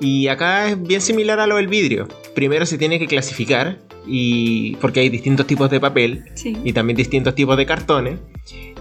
[0.00, 2.06] Y acá es bien similar a lo del vidrio.
[2.34, 6.56] Primero se tiene que clasificar, y porque hay distintos tipos de papel sí.
[6.64, 8.18] y también distintos tipos de cartones.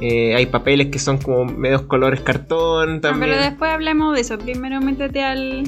[0.02, 4.22] Eh, hay papeles que son como medios colores cartón Ah, también pero después hablemos de
[4.22, 4.38] eso.
[4.38, 5.64] Primero métete al,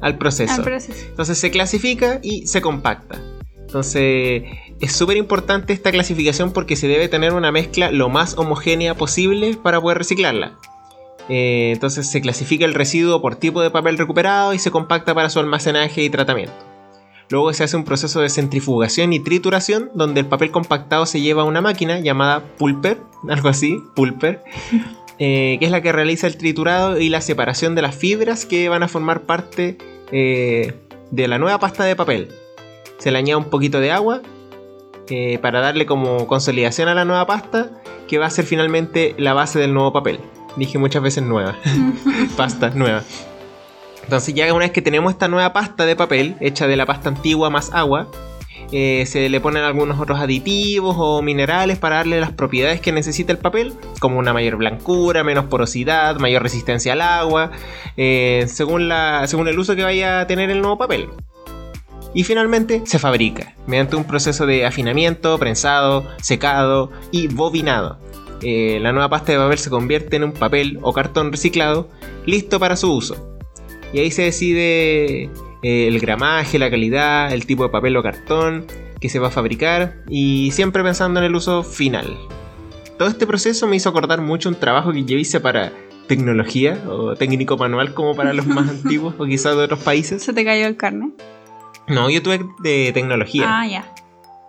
[0.00, 0.54] al proceso.
[0.54, 1.06] al proceso.
[1.08, 3.20] Entonces se clasifica y se compacta.
[3.60, 4.44] Entonces
[4.80, 9.56] es súper importante esta clasificación porque se debe tener una mezcla lo más homogénea posible
[9.62, 10.58] para poder reciclarla.
[11.28, 15.30] Eh, entonces se clasifica el residuo por tipo de papel recuperado y se compacta para
[15.30, 16.54] su almacenaje y tratamiento.
[17.30, 21.42] Luego se hace un proceso de centrifugación y trituración donde el papel compactado se lleva
[21.42, 24.42] a una máquina llamada pulper, algo así, pulper,
[25.18, 28.68] eh, que es la que realiza el triturado y la separación de las fibras que
[28.68, 29.78] van a formar parte
[30.12, 30.74] eh,
[31.10, 32.28] de la nueva pasta de papel.
[32.98, 34.22] Se le añade un poquito de agua
[35.08, 37.70] eh, para darle como consolidación a la nueva pasta
[38.08, 40.20] que va a ser finalmente la base del nuevo papel.
[40.56, 41.56] Dije muchas veces nueva,
[42.36, 43.02] pasta nueva.
[44.04, 47.08] Entonces ya una vez que tenemos esta nueva pasta de papel hecha de la pasta
[47.08, 48.08] antigua más agua,
[48.70, 53.32] eh, se le ponen algunos otros aditivos o minerales para darle las propiedades que necesita
[53.32, 57.50] el papel, como una mayor blancura, menos porosidad, mayor resistencia al agua,
[57.96, 61.08] eh, según, el uso que vaya a tener el nuevo papel.
[62.12, 67.98] Y finalmente se fabrica mediante un proceso de afinamiento, prensado, secado y bobinado.
[68.42, 71.88] Eh, la nueva pasta de papel se convierte en un papel o cartón reciclado
[72.26, 73.33] listo para su uso.
[73.94, 75.30] Y ahí se decide
[75.62, 78.66] eh, el gramaje, la calidad, el tipo de papel o cartón
[79.00, 82.18] que se va a fabricar y siempre pensando en el uso final.
[82.98, 85.72] Todo este proceso me hizo acordar mucho un trabajo que yo hice para
[86.08, 90.24] tecnología o técnico manual como para los más antiguos o quizás de otros países.
[90.24, 91.12] Se te cayó el carne.
[91.86, 93.44] No, yo tuve de tecnología.
[93.46, 93.94] Ah, ya.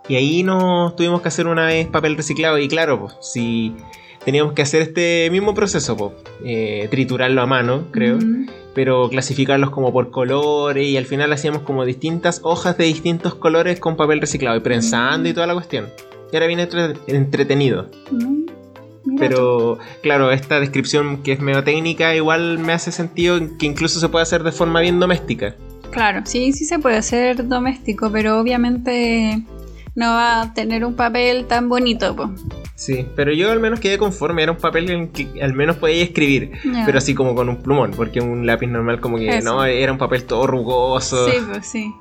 [0.08, 2.58] Y ahí nos tuvimos que hacer una vez papel reciclado.
[2.58, 3.74] Y claro, pues, si
[4.24, 6.12] teníamos que hacer este mismo proceso, pues,
[6.44, 10.86] eh, triturarlo a mano, creo, Mm, pero clasificarlos como por colores.
[10.86, 15.28] Y al final hacíamos como distintas hojas de distintos colores con papel reciclado y prensando
[15.28, 15.86] y toda la cuestión.
[16.32, 17.88] Y era bien entre- entretenido.
[18.12, 18.36] mm.
[19.18, 24.08] Pero claro, esta descripción que es medio técnica, igual me hace sentido que incluso se
[24.08, 25.54] puede hacer de forma bien doméstica.
[25.90, 29.42] Claro, sí, sí se puede hacer doméstico, pero obviamente
[29.94, 32.14] no va a tener un papel tan bonito.
[32.14, 32.30] po.
[32.76, 36.02] Sí, pero yo al menos quedé conforme, era un papel en que al menos podía
[36.04, 36.52] escribir,
[36.84, 39.44] pero así como con un plumón, porque un lápiz normal como que Eso.
[39.54, 41.26] no, era un papel todo rugoso.
[41.28, 41.92] Sí, pues sí.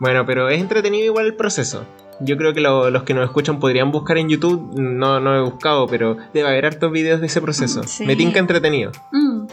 [0.00, 1.84] Bueno, pero es entretenido igual el proceso.
[2.20, 5.42] Yo creo que lo- los que nos escuchan podrían buscar en YouTube, no, no he
[5.42, 7.82] buscado, pero debe haber hartos videos de ese proceso.
[7.84, 8.06] Sí.
[8.06, 8.92] Me tinca entretenido.
[9.12, 9.46] Mm.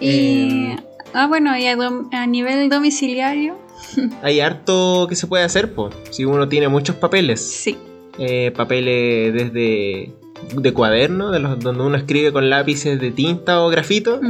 [0.00, 0.70] Y.
[0.72, 0.76] Eh,
[1.12, 3.56] Ah, bueno, y a, dom- a nivel domiciliario,
[4.22, 7.40] Hay harto que se puede hacer, pues, si uno tiene muchos papeles.
[7.44, 7.76] sí.
[8.18, 10.12] Eh, papeles desde
[10.54, 14.20] de cuaderno, de los, donde uno escribe con lápices de tinta o grafito.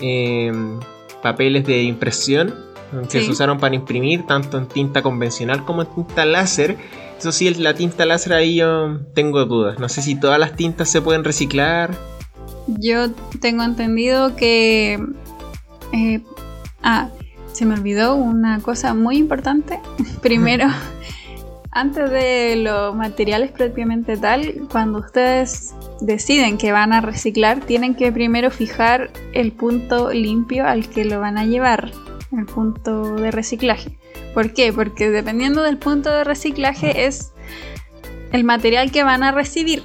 [0.00, 0.52] Eh,
[1.22, 2.54] papeles de impresión
[3.10, 3.26] que Sí.
[3.26, 6.76] se usaron para imprimir tanto en tinta convencional como en tinta láser.
[7.18, 9.78] Eso sí, la tinta láser ahí yo tengo dudas.
[9.78, 11.94] No sé si todas las tintas se pueden reciclar.
[12.66, 14.98] Yo tengo entendido que.
[15.92, 16.20] eh,
[16.82, 17.08] ah,
[17.52, 19.78] se me olvidó una cosa muy importante.
[20.22, 20.66] Primero,
[21.74, 28.12] antes de los materiales propiamente tal, cuando ustedes deciden que van a reciclar, tienen que
[28.12, 31.90] primero fijar el punto limpio al que lo van a llevar,
[32.32, 33.98] el punto de reciclaje.
[34.34, 34.72] ¿Por qué?
[34.72, 37.32] Porque dependiendo del punto de reciclaje es
[38.32, 39.82] el material que van a recibir.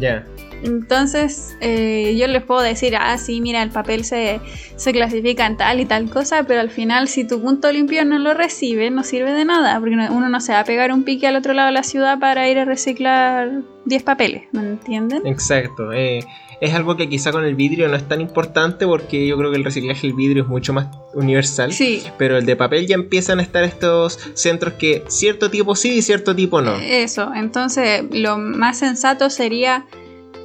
[0.00, 0.26] Ya.
[0.62, 4.40] Entonces, eh, yo les puedo decir, ah, sí, mira, el papel se,
[4.76, 8.18] se clasifica en tal y tal cosa, pero al final, si tu punto limpio no
[8.18, 11.04] lo recibe, no sirve de nada, porque no- uno no se va a pegar un
[11.04, 15.26] pique al otro lado de la ciudad para ir a reciclar 10 papeles, ¿me entienden?
[15.26, 15.92] Exacto.
[15.92, 16.20] eh,
[16.60, 19.56] es algo que quizá con el vidrio no es tan importante porque yo creo que
[19.56, 21.72] el reciclaje del vidrio es mucho más universal.
[21.72, 25.92] Sí, Pero el de papel ya empiezan a estar estos centros que cierto tipo sí
[25.96, 26.74] y cierto tipo no.
[26.76, 27.32] eso.
[27.34, 29.86] Entonces, lo más sensato sería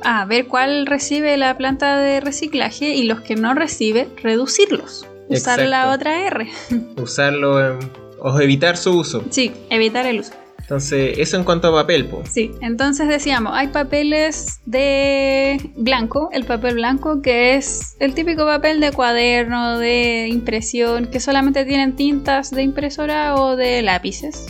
[0.03, 5.05] a ver cuál recibe la planta de reciclaje y los que no recibe, reducirlos.
[5.29, 6.47] Usar la otra R.
[7.01, 9.23] Usarlo en- o evitar su uso.
[9.29, 10.33] Sí, evitar el uso.
[10.59, 12.27] Entonces, eso en cuanto a papel, pues.
[12.29, 18.79] Sí, entonces decíamos, hay papeles de blanco, el papel blanco que es el típico papel
[18.79, 24.47] de cuaderno, de impresión, que solamente tienen tintas de impresora o de lápices.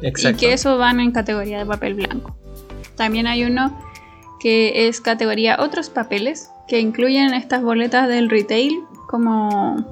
[0.00, 0.38] Exacto.
[0.38, 2.34] Y que eso van en categoría de papel blanco.
[2.96, 3.78] También hay uno
[4.40, 9.84] que es categoría otros papeles, que incluyen estas boletas del retail, como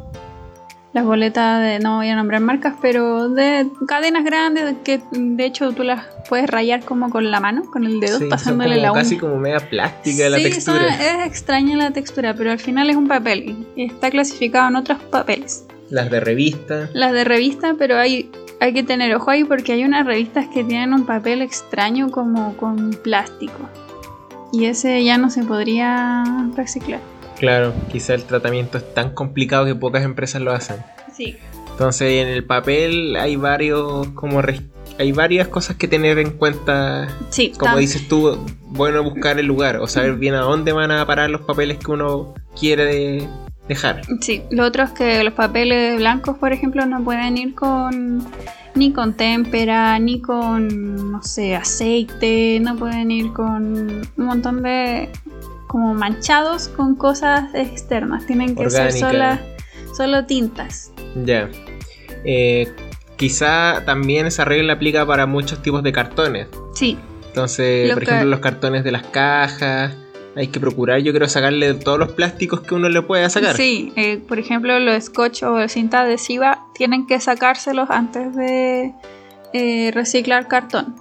[0.93, 5.73] las boletas de, no voy a nombrar marcas, pero de cadenas grandes, que de hecho
[5.73, 8.83] tú las puedes rayar como con la mano, con el dedo, Sí, son pasándole como
[8.83, 9.03] la uña.
[9.03, 10.93] casi como media plástica la textura.
[10.97, 14.77] son- es extraña la textura, pero al final es un papel y está clasificado en
[14.77, 15.67] otros papeles.
[15.91, 16.89] Las de revista.
[16.95, 18.31] Las de revista, pero hay,
[18.61, 22.57] hay que tener ojo ahí porque hay unas revistas que tienen un papel extraño como
[22.57, 23.69] con plástico.
[24.53, 26.25] Y ese ya no se podría
[26.57, 27.01] reciclar.
[27.39, 30.77] Claro, quizá el tratamiento es tan complicado que pocas empresas lo hacen.
[31.15, 31.37] Sí.
[31.71, 34.41] Entonces, en el papel hay varios como
[34.99, 37.09] hay varias cosas que tener en cuenta.
[37.29, 40.91] Sí, Como tam- dices tú, bueno buscar el lugar o saber bien a dónde van
[40.91, 43.29] a parar los papeles que uno quiere de-
[43.69, 44.03] dejar.
[44.21, 48.25] Sí, lo otro es que los papeles blancos, por ejemplo, no pueden ir con
[48.75, 55.09] ni con témpera, ni con, no sé, aceite, no pueden ir con un montón de
[55.67, 58.27] como manchados con cosas externas.
[58.27, 59.41] Tienen que ser sola-
[59.97, 60.93] solo tintas.
[61.25, 61.49] Ya.
[62.25, 62.71] Eh,
[63.17, 66.49] quizá también esa regla aplica para muchos tipos de cartones.
[66.75, 66.99] Sí,
[67.29, 69.95] Entonces, Los por ejemplo, los cartones de las cajas.
[70.37, 73.57] Hay que procurar, yo creo, sacarle todos los plásticos que uno le pueda sacar.
[73.57, 78.93] Sí, eh, por ejemplo, los scotch o cinta adhesiva tienen que sacárselos antes de
[79.55, 80.95] eh, reciclar cartón.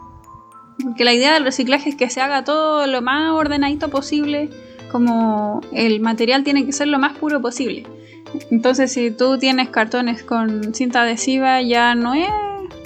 [0.81, 4.49] Porque la idea del reciclaje es que se haga todo lo más ordenadito posible,
[4.89, 7.85] como el material tiene que ser lo más puro posible.
[8.51, 12.29] Entonces, si tú tienes cartones con cinta adhesiva, ya no es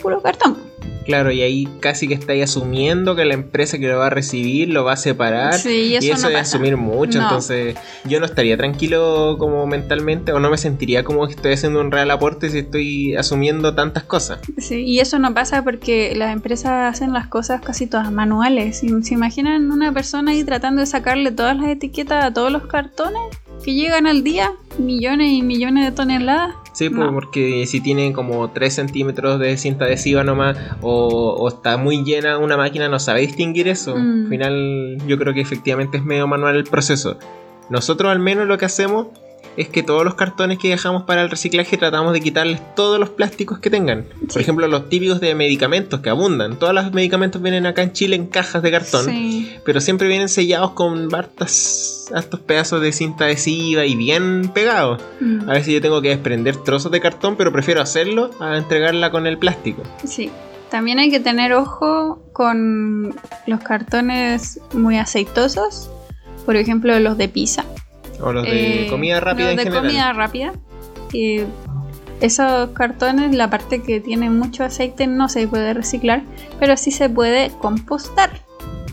[0.02, 0.68] puro cartón.
[1.10, 4.69] Claro, y ahí casi que estáis asumiendo que la empresa que lo va a recibir
[4.69, 5.56] lo va a separar.
[5.56, 6.56] Sí, y eso, y eso no es pasa.
[6.58, 7.24] asumir mucho, No.
[7.24, 11.82] entonces yo no estaría tranquilo como mentalmente o no me sentiría como que estoy haciendo
[11.82, 14.39] un real aporte si estoy asumiendo tantas cosas.
[14.60, 18.78] Sí, y eso no pasa porque las empresas hacen las cosas casi todas manuales.
[18.82, 22.67] ¿Se se imaginan una persona ahí tratando de sacarle todas las etiquetas a todos los
[22.67, 23.19] cartones
[23.65, 24.52] que llegan al día?
[24.78, 26.54] Millones y millones de toneladas.
[26.80, 27.13] Sí, pues, No.
[27.13, 32.38] porque si tiene como 3 centímetros de cinta adhesiva nomás o, o está muy llena
[32.38, 33.98] una máquina no sabe distinguir eso.
[33.98, 34.24] Mm.
[34.24, 37.18] Al final yo creo que efectivamente es medio manual el proceso.
[37.70, 39.08] Nosotros al menos lo que hacemos
[39.60, 43.10] es que todos los cartones que dejamos para el reciclaje tratamos de quitarles todos los
[43.10, 44.06] plásticos que tengan.
[44.32, 46.58] Por ejemplo, los típicos de medicamentos que abundan.
[46.58, 49.04] Todos los medicamentos vienen acá en Chile en cajas de cartón.
[49.04, 49.54] Sí.
[49.65, 55.02] Pero siempre vienen sellados con hartas, hartos pedazos de cinta adhesiva y bien pegados.
[55.19, 59.12] Mm, A veces yo tengo que desprender trozos de cartón, pero prefiero hacerlo a entregarla
[59.12, 59.84] con el plástico.
[60.06, 60.32] Sí.
[60.72, 63.13] También hay que tener ojo con
[63.45, 65.89] los cartones muy aceitosos.
[66.45, 67.65] Por ejemplo, los de pizza.
[68.21, 69.84] O los de Eh, comida rápida los en de general.
[69.86, 70.53] comida rápida.
[71.13, 71.41] Y
[72.21, 76.23] esos cartones, la parte que tiene mucho aceite no se puede reciclar,
[76.60, 78.29] pero sí se puede compostar.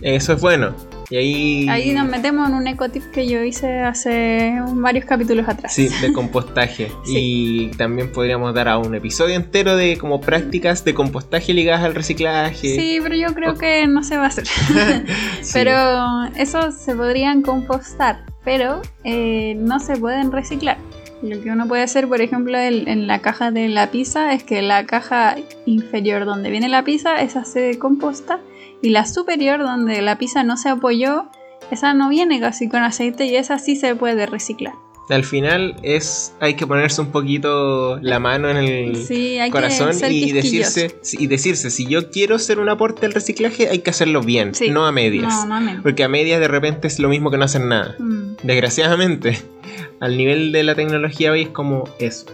[0.03, 0.75] Eso es bueno.
[1.09, 1.69] Y ahí.
[1.69, 5.73] Ahí nos metemos en un ecotip que yo hice hace varios capítulos atrás.
[5.73, 6.91] Sí, de compostaje.
[7.05, 7.15] Sí.
[7.17, 11.95] Y también podríamos dar a un episodio entero de como prácticas de compostaje ligadas al
[11.95, 12.75] reciclaje.
[12.75, 14.47] Sí, pero yo creo que no se va a hacer.
[15.43, 15.51] Sí.
[15.53, 20.79] Pero esos se podrían compostar, pero eh, no se pueden reciclar.
[21.21, 24.63] Lo que uno puede hacer, por ejemplo, en la caja de la pizza es que
[24.63, 28.39] la caja inferior donde viene la pizza, esa se composta,
[28.83, 31.27] y la superior donde la pizza no se apoyó,
[31.73, 34.75] esa no viene casi con aceite y esa sí se puede reciclar.
[35.09, 40.11] Al final es hay que ponerse un poquito la mano en el Sí, corazón ser
[40.11, 44.21] y decirse, y decirse, si yo quiero hacer un aporte al reciclaje, hay que hacerlo
[44.21, 44.71] bien, Sí.
[44.71, 45.47] no a medias.
[45.47, 45.83] No, no, no.
[45.83, 47.95] Porque a medias de repente es lo mismo que no hacer nada.
[48.01, 48.37] Mm.
[48.43, 49.39] Desgraciadamente,
[50.01, 52.27] al nivel de la tecnología hoy es como eso.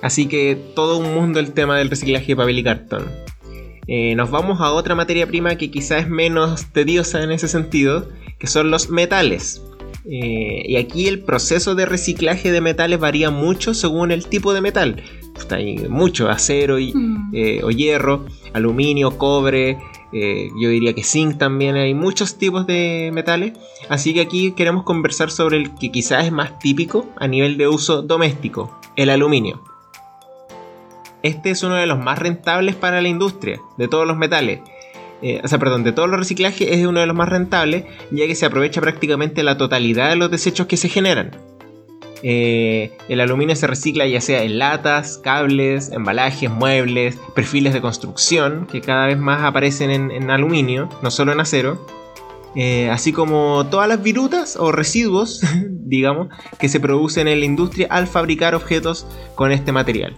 [0.00, 3.10] Así que todo un mundo el tema del reciclaje de papel y cartón.
[3.88, 8.08] Eh, nos vamos a otra materia prima que quizás es menos tediosa en ese sentido,
[8.38, 9.60] que son los metales.
[10.10, 14.60] Eh, y aquí el proceso de reciclaje de metales varía mucho según el tipo de
[14.62, 15.02] metal.
[15.50, 17.30] Hay mucho, acero y, Mm.
[17.34, 19.78] eh, o hierro, aluminio, cobre,
[20.12, 23.52] eh, yo diría que zinc también, hay muchos tipos de metales,
[23.90, 27.68] así que aquí queremos conversar sobre el que quizás es más típico a nivel de
[27.68, 29.62] uso doméstico, el aluminio.
[31.22, 34.60] Este es uno de los más rentables para la industria de todos los metales.
[35.22, 38.26] Eh, o sea, perdón, de todos los reciclajes es uno de los más rentables, ya
[38.26, 41.32] que se aprovecha prácticamente la totalidad de los desechos que se generan.
[42.22, 48.66] Eh, el aluminio se recicla ya sea en latas, cables, embalajes, muebles, perfiles de construcción,
[48.70, 51.86] que cada vez más aparecen en, aluminio, no solo en acero.
[52.54, 57.86] Eh, así como todas las virutas o residuos, digamos, que se producen en la industria
[57.90, 60.16] al fabricar objetos con este material.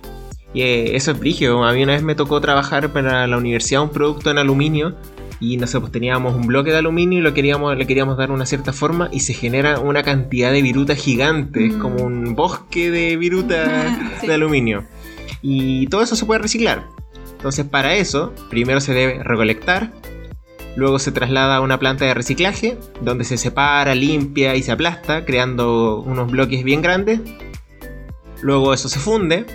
[0.53, 1.65] Y eh, eso es brígido.
[1.65, 4.97] A mí una vez me tocó trabajar para la universidad un producto en aluminio
[5.41, 8.31] y no sé, pues teníamos un bloque de aluminio y lo queríamos, le queríamos dar
[8.31, 11.79] una cierta forma y se genera una cantidad de virutas gigantes, mm.
[11.79, 14.85] como un bosque de virutas de aluminio.
[15.41, 16.87] Y todo eso se puede reciclar.
[17.33, 19.93] Entonces para eso, primero se debe recolectar,
[20.77, 25.25] luego se traslada a una planta de reciclaje, donde se separa, limpia y se aplasta,
[25.25, 27.21] creando unos bloques bien grandes.
[28.43, 29.47] Luego eso se funde,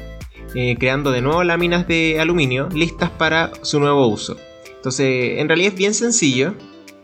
[0.56, 4.38] eh, creando de nuevo láminas de aluminio listas para su nuevo uso.
[4.76, 6.54] Entonces, en realidad es bien sencillo.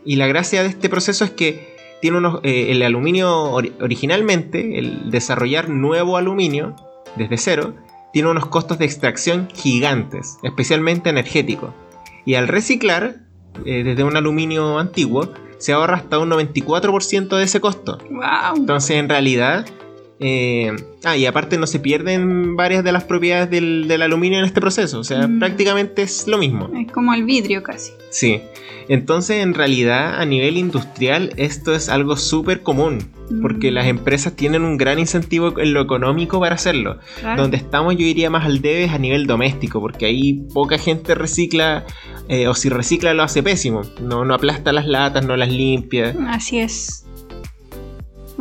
[0.05, 5.11] Y la gracia de este proceso es que tiene unos, eh, el aluminio originalmente, el
[5.11, 6.75] desarrollar nuevo aluminio
[7.15, 7.75] desde cero,
[8.13, 11.71] tiene unos costos de extracción gigantes, especialmente energéticos.
[12.25, 13.17] Y al reciclar
[13.65, 17.99] eh, desde un aluminio antiguo, se ahorra hasta un 94% de ese costo.
[18.55, 19.65] Entonces, en realidad,
[20.23, 20.71] eh,
[21.03, 24.99] ah, y aparte no se pierden varias de las propiedades del, aluminio en este proceso,
[24.99, 25.39] o sea, mm.
[25.39, 26.69] prácticamente es lo mismo.
[26.77, 27.91] Es como el vidrio casi.
[28.11, 28.39] Sí,
[28.87, 32.99] entonces en realidad a nivel industrial esto es algo súper común,
[33.41, 33.73] porque mm.
[33.73, 36.99] las empresas tienen un gran incentivo en lo económico para hacerlo.
[37.35, 41.83] Donde estamos yo iría más al debe a nivel doméstico, porque ahí poca gente recicla,
[42.29, 46.15] eh, o si recicla lo hace pésimo, no, no aplasta las latas, no las limpia.
[46.29, 47.07] Así es.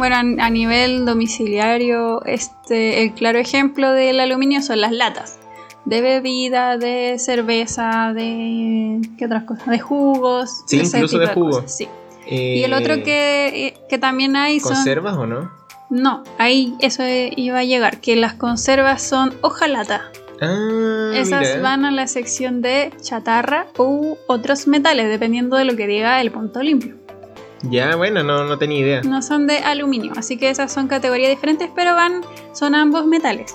[0.01, 5.39] Bueno, a nivel domiciliario, este, el claro ejemplo del aluminio son las latas
[5.85, 9.67] de bebida, de cerveza, de ¿qué otras cosas?
[9.67, 10.63] De jugos.
[10.67, 11.65] Sí, incluso de, jugos.
[11.67, 11.87] Sí.
[12.27, 14.73] y el otro que, que también hay son...
[14.73, 15.51] ¿Conservas o no?
[15.91, 20.11] No, ahí eso iba a llegar, que las conservas son hojalata.
[20.41, 25.87] Ah, Esas van a la sección de chatarra u otros metales, dependiendo de lo que
[25.87, 26.97] diga el punto limpio.
[27.63, 29.03] Ya, bueno, no, no tenía idea.
[29.03, 33.55] No son de aluminio, así que esas son categorías diferentes, pero van, son ambos metales.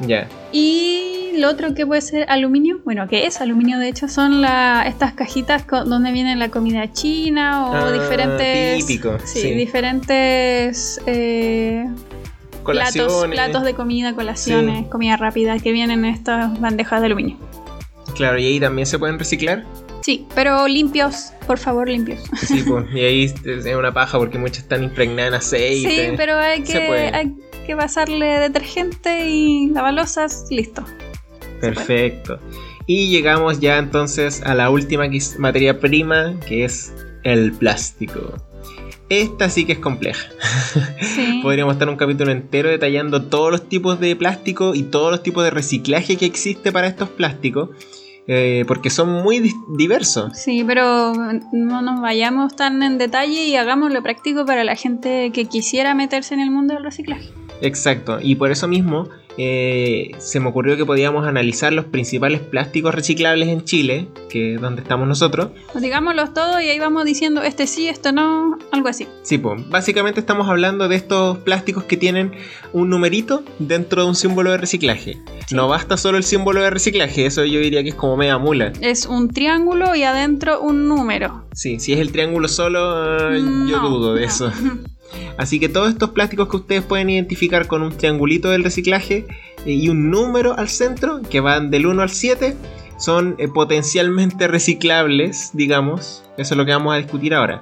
[0.00, 0.28] Ya.
[0.52, 4.84] Y lo otro que puede ser aluminio, bueno, que es aluminio de hecho, son la,
[4.86, 8.86] estas cajitas donde viene la comida china o ah, diferentes...
[8.86, 11.00] Típico, sí, diferentes...
[11.06, 11.86] Eh,
[12.64, 17.36] platos, platos de comida, colaciones, comida rápida que vienen en estas bandejas de aluminio.
[18.14, 19.64] Claro, y ahí también se pueden reciclar.
[20.04, 22.20] Sí, pero limpios, por favor, limpios.
[22.46, 26.10] Sí, pues, y ahí es una paja porque muchas están impregnadas en aceite.
[26.10, 27.34] Sí, pero hay que, hay
[27.66, 30.84] que pasarle detergente y lavalosas, listo.
[31.58, 32.38] Perfecto.
[32.84, 35.04] Y llegamos ya entonces a la última
[35.38, 36.92] materia prima, que es
[37.22, 38.34] el plástico.
[39.08, 40.28] Esta sí que es compleja.
[41.42, 45.44] Podríamos estar un capítulo entero detallando todos los tipos de plástico y todos los tipos
[45.44, 47.70] de reciclaje que existe para estos plásticos.
[48.26, 50.38] Eh, porque son muy diversos.
[50.38, 51.12] Sí, pero
[51.52, 56.34] no nos vayamos tan en detalle y hagámoslo práctico para la gente que quisiera meterse
[56.34, 57.28] en el mundo del reciclaje.
[57.60, 62.94] Exacto, y por eso mismo eh, se me ocurrió que podíamos analizar los principales plásticos
[62.94, 65.48] reciclables en Chile, que es donde estamos nosotros.
[65.72, 69.08] Pues digámoslos todos y ahí vamos diciendo este sí, esto no, algo así.
[69.22, 72.32] Sí, pues básicamente estamos hablando de estos plásticos que tienen
[72.72, 75.18] un numerito dentro de un símbolo de reciclaje.
[75.50, 78.72] No basta solo el símbolo de reciclaje, eso yo diría que es como media mula.
[78.80, 81.44] Es un triángulo y adentro un número.
[81.52, 83.32] Sí, si es el triángulo solo,
[83.66, 84.52] yo dudo de eso.
[85.36, 89.26] Así que todos estos plásticos que ustedes pueden identificar con un triangulito del reciclaje
[89.66, 92.56] eh, y un número al centro, que van del 1 al 7,
[92.98, 96.24] son eh, potencialmente reciclables, digamos.
[96.38, 97.60] Eso es lo que vamos a discutir ahora.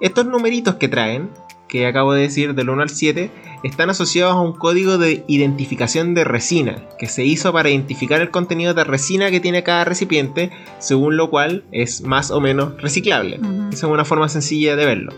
[0.00, 1.30] Estos numeritos que traen,
[1.68, 3.30] que acabo de decir del 1 al 7,
[3.62, 8.30] están asociados a un código de identificación de resina, que se hizo para identificar el
[8.30, 13.40] contenido de resina que tiene cada recipiente, según lo cual es más o menos reciclable.
[13.72, 15.12] Esa es una forma sencilla de verlo.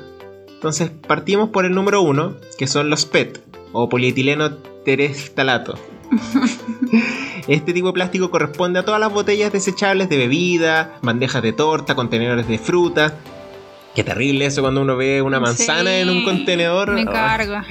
[0.60, 3.40] Entonces partimos por el número uno, que son los PET,
[3.72, 5.78] o polietileno terestalato.
[7.48, 11.94] Este tipo de plástico corresponde a todas las botellas desechables de bebida, bandejas de torta,
[11.94, 13.14] contenedores de fruta.
[13.94, 16.90] Qué terrible eso cuando uno ve una manzana en un contenedor.
[16.90, 17.64] Me carga.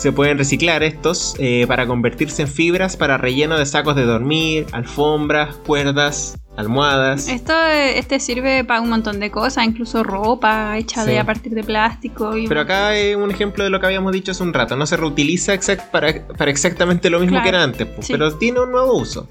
[0.00, 4.64] Se pueden reciclar estos eh, para convertirse en fibras para relleno de sacos de dormir,
[4.72, 7.28] alfombras, cuerdas, almohadas.
[7.28, 11.62] Esto este sirve para un montón de cosas, incluso ropa hecha de a partir de
[11.64, 12.32] plástico.
[12.48, 14.74] Pero acá es un ejemplo de lo que habíamos dicho hace un rato.
[14.74, 15.52] No se reutiliza
[15.92, 16.08] para,
[16.46, 19.28] exactamente lo mismo que era antes, pero tiene un nuevo uso.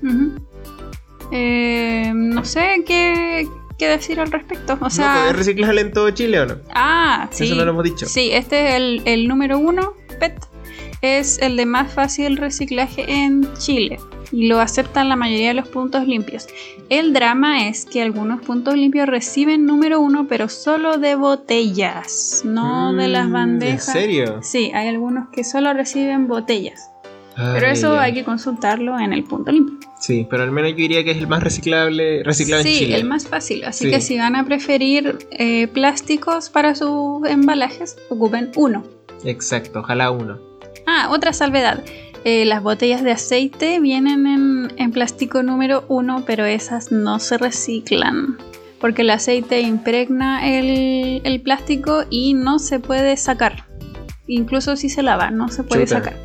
[1.32, 3.48] Eh, no sé, ¿qué,
[3.80, 4.74] que decir al respecto.
[4.74, 6.58] O ¿No sea, reciclar en todo Chile o no?
[6.76, 7.46] ah, sí.
[7.46, 8.06] Eso no lo hemos dicho.
[8.06, 10.59] Sí, este es el, el número uno, PET.
[11.02, 14.00] Es el de más fácil reciclaje en Chile
[14.32, 16.48] y lo aceptan la mayoría de los puntos limpios.
[16.90, 22.94] El drama es que algunos puntos limpios reciben número uno, pero solo de botellas, no
[22.94, 23.88] de las Mm, bandejas.
[23.88, 24.40] ¿En serio?
[24.44, 26.92] Sí, hay algunos que solo reciben botellas.
[27.36, 28.02] Pero Ay, eso ya.
[28.02, 29.80] hay que consultarlo en el punto limpio.
[30.02, 32.96] Sí, pero al menos yo diría que es el más reciclable, reciclado en Sí, Chile.
[32.98, 33.64] el más fácil.
[33.64, 33.92] Así Sí.
[33.92, 38.84] que si van a preferir eh, plásticos para sus embalajes, ocupen uno.
[39.24, 40.49] Exacto, ojalá uno.
[40.92, 41.84] Ah, otra salvedad.
[42.24, 47.38] Eh, las botellas de aceite vienen en, en plástico número uno, pero esas no se
[47.38, 48.38] reciclan.
[48.82, 53.66] Porque el aceite impregna el, el plástico y no se puede sacar.
[54.26, 55.98] Incluso si se lava, no se puede Chuta.
[56.04, 56.18] sacar.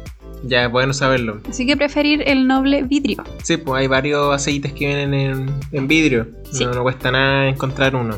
[0.45, 1.43] Ya, bueno saberlo.
[1.49, 3.23] Así que preferir el noble vidrio.
[3.43, 6.29] Sí, pues hay varios aceites que vienen en, en vidrio.
[6.51, 6.65] Sí.
[6.65, 8.17] No, no cuesta nada encontrar uno.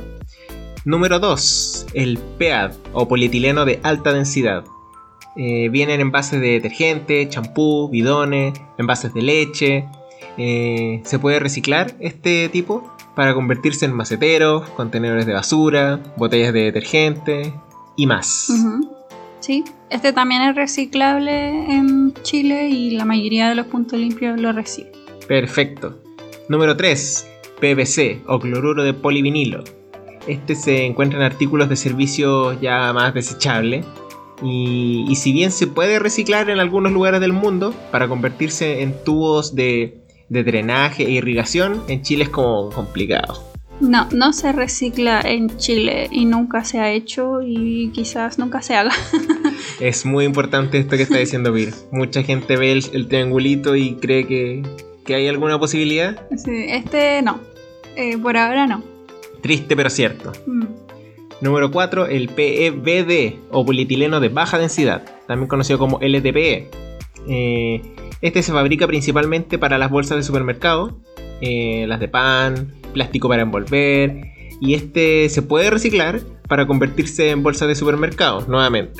[0.85, 1.87] Número 2.
[1.95, 4.65] El PEAD o polietileno de alta densidad.
[5.37, 9.89] Eh, vienen envases de detergente, champú, bidones, envases de leche.
[10.39, 16.65] Eh, se puede reciclar este tipo para convertirse en maceteros, contenedores de basura, botellas de
[16.65, 17.53] detergente
[17.97, 18.53] y más.
[19.41, 24.53] Sí, este también es reciclable en Chile y la mayoría de los puntos limpios lo
[24.53, 24.93] reciben.
[25.29, 25.99] Perfecto.
[26.49, 27.31] Número 3.
[27.61, 29.65] PVC o cloruro de polivinilo.
[30.27, 33.87] Este se encuentra en artículos de servicio ya más desechables.
[34.43, 38.95] Y, y si bien se puede reciclar en algunos lugares del mundo para convertirse en
[39.05, 43.43] tubos de, de drenaje e irrigación, en Chile es como complicado.
[43.81, 48.75] No, no se recicla en Chile y nunca se ha hecho y quizás nunca se
[48.75, 48.93] haga.
[49.81, 51.75] Es muy importante esto que está diciendo Pir.
[51.91, 54.63] Mucha gente ve el, el triangulito y cree que,
[55.05, 56.27] que hay alguna posibilidad.
[56.37, 57.41] Sí, este no,
[57.97, 58.83] Eh, por ahora no.
[59.43, 60.33] Triste pero cierto.
[60.47, 60.65] Mm.
[61.41, 66.71] Número 4, el PEBD o polietileno de baja densidad, también conocido como LTPE.
[67.29, 67.83] Eh,
[68.23, 70.99] este se fabrica principalmente para las bolsas de supermercado,
[71.43, 74.23] eh, las de pan, plástico para envolver,
[74.61, 78.95] y este se puede reciclar para convertirse en bolsas de supermercado nuevamente.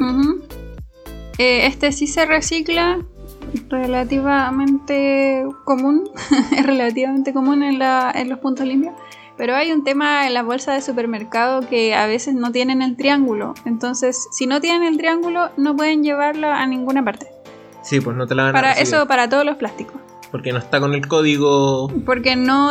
[1.39, 2.99] Eh, este sí se recicla
[3.71, 6.11] relativamente común,
[6.57, 8.95] es relativamente común en, la- en los puntos limpios.
[9.37, 12.97] Pero hay un tema en las bolsas de supermercado que a veces no tienen el
[12.97, 13.55] triángulo.
[13.67, 17.27] Entonces, si no tienen el triángulo, no pueden llevarlo a ninguna parte.
[17.83, 20.01] Sí, pues no te la van a Para recibir, eso, para todos los plásticos.
[20.33, 21.89] porque no está con el código.
[22.07, 22.71] Porque no,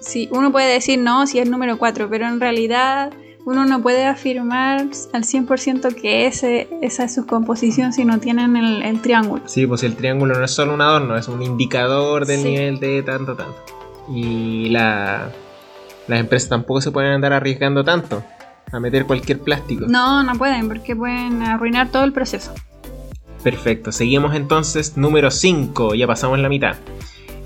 [0.00, 3.12] si uno puede decir no si es número 4, pero en realidad
[3.44, 8.56] uno no puede afirmar al 100% que ese, esa es su composición si no tienen
[8.56, 9.42] el, el triángulo.
[9.46, 12.48] Sí, pues el triángulo no es solo un adorno, es un indicador del Sí.
[12.48, 13.54] nivel de tanto, tanto.
[14.08, 15.28] Y la,
[16.08, 18.24] las empresas tampoco se pueden andar arriesgando tanto
[18.72, 19.86] a meter cualquier plástico.
[19.88, 22.52] No, no pueden porque pueden arruinar todo el proceso.
[23.42, 26.76] Perfecto, seguimos entonces número 5, ya pasamos la mitad.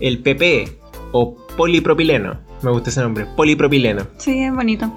[0.00, 0.78] El PP
[1.12, 4.06] o polipropileno, me gusta ese nombre, polipropileno.
[4.16, 4.92] Sí, es bonito.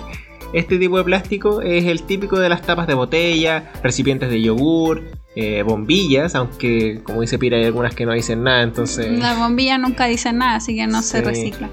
[0.53, 5.01] Este tipo de plástico es el típico de las tapas de botella, recipientes de yogur,
[5.35, 9.17] eh, bombillas, aunque como dice Pira hay algunas que no dicen nada, entonces...
[9.17, 11.69] La bombilla nunca dice nada, así que no se recicla.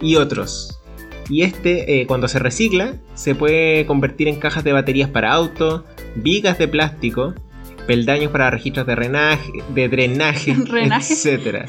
[0.00, 0.79] y otros.
[1.30, 5.82] Y este, eh, cuando se recicla, se puede convertir en cajas de baterías para autos,
[6.16, 7.34] vigas de plástico,
[7.86, 11.14] peldaños para registros de drenaje, de drenaje, Drenaje.
[11.34, 11.66] etc.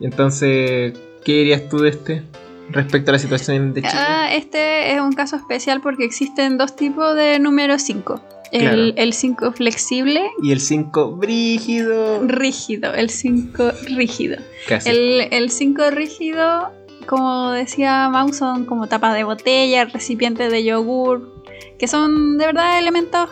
[0.00, 0.92] entonces,
[1.24, 2.22] ¿qué dirías tú de este
[2.70, 3.94] respecto a la situación de Chile?
[3.96, 8.20] Ah, este es un caso especial porque existen dos tipos de número 5.
[8.50, 8.74] Claro.
[8.76, 12.22] El, el 5 flexible, Y el 5 brígido.
[12.26, 12.94] rígido.
[12.94, 14.38] El 5 rígido.
[14.66, 14.88] Casi.
[14.88, 16.72] El 5 rígido,
[17.08, 21.42] como decía Mau, son como tapas de botella, recipientes de yogur,
[21.78, 23.30] que son de verdad elementos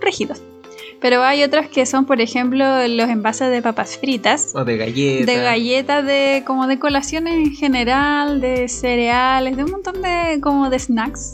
[0.00, 0.42] rígidos.
[1.00, 5.26] Pero hay otros que son, por ejemplo, los envases de papas fritas, O de galletas.
[5.26, 10.70] de galletas, de como de colaciones en general, de cereales, de un montón de como
[10.70, 11.32] de snacks.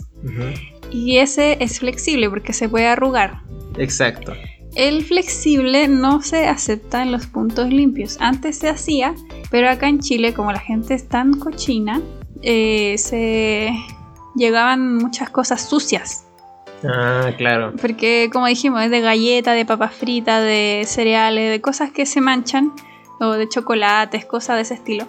[0.90, 3.40] Y ese es flexible porque se puede arrugar.
[3.76, 4.32] Exacto.
[4.74, 8.16] El flexible no se acepta en los puntos limpios.
[8.20, 9.14] Antes se hacía,
[9.50, 12.00] pero acá en Chile, como la gente es tan cochina,
[12.42, 13.72] eh, se
[14.36, 16.26] llegaban muchas cosas sucias.
[16.84, 17.72] Ah, claro.
[17.80, 22.20] Porque, como dijimos, es de galleta, de papas fritas, de cereales, de cosas que se
[22.20, 22.72] manchan,
[23.20, 25.06] o de chocolates, cosas de ese estilo.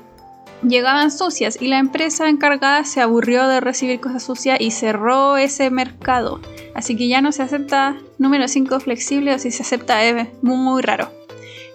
[0.61, 5.69] Llegaban sucias y la empresa encargada se aburrió de recibir cosas sucias y cerró ese
[5.69, 6.41] mercado.
[6.75, 10.81] Así que ya no se acepta número 5 flexible o si se acepta es muy
[10.81, 11.11] raro.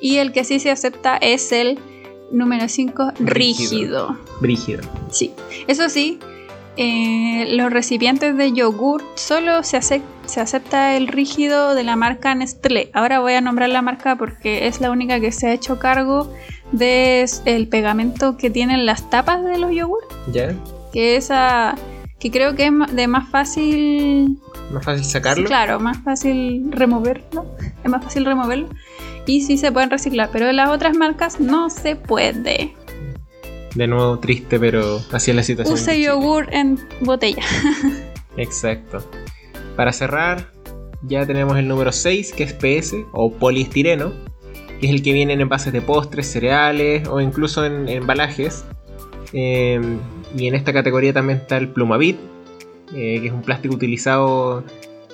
[0.00, 1.78] Y el que sí se acepta es el
[2.30, 4.18] Número 5, rígido.
[4.40, 4.80] Brígido.
[5.10, 5.32] Sí.
[5.68, 6.18] Eso sí,
[6.76, 12.34] eh, los recipientes de yogur solo se, acep- se acepta el rígido de la marca
[12.34, 12.90] Nestlé.
[12.92, 16.32] Ahora voy a nombrar la marca porque es la única que se ha hecho cargo
[16.72, 20.02] del pegamento que tienen las tapas de los yogur.
[20.32, 20.54] ¿Ya?
[20.92, 21.76] Que esa.
[22.18, 24.38] que creo que es de más fácil.
[24.72, 25.46] Más fácil sacarlo.
[25.46, 27.46] Claro, más fácil removerlo.
[27.82, 28.68] Es más fácil removerlo.
[29.26, 30.30] Y sí se pueden reciclar.
[30.32, 32.74] Pero en las otras marcas no se puede.
[33.74, 35.74] De nuevo triste, pero así es la situación.
[35.74, 37.42] Use yogur en botella.
[38.36, 39.04] Exacto.
[39.76, 40.52] Para cerrar,
[41.02, 44.12] ya tenemos el número 6, que es PS o poliestireno,
[44.80, 48.64] que es el que viene en envases de postres, cereales o incluso en, en embalajes.
[49.32, 49.80] Eh,
[50.36, 52.16] y en esta categoría también está el Plumavit,
[52.94, 54.64] eh, que es un plástico utilizado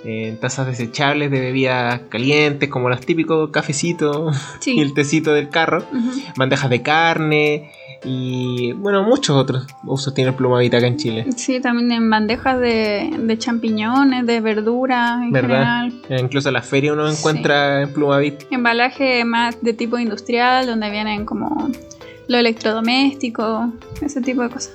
[0.05, 4.73] en tazas desechables de bebidas calientes, como los típicos cafecitos Sí.
[4.77, 5.85] y el tecito del carro,
[6.37, 7.71] bandejas de carne
[8.03, 11.27] y bueno, muchos otros usos tiene el Plumavit acá en Chile.
[11.37, 15.49] Sí, también en bandejas de, de champiñones, de verduras en ¿Verdad?
[15.91, 16.03] general.
[16.09, 18.45] Eh, Incluso en la feria uno encuentra en Plumavit.
[18.51, 21.69] Embalaje más de tipo industrial, donde vienen como
[22.27, 23.71] lo electrodoméstico,
[24.01, 24.73] ese tipo de cosas.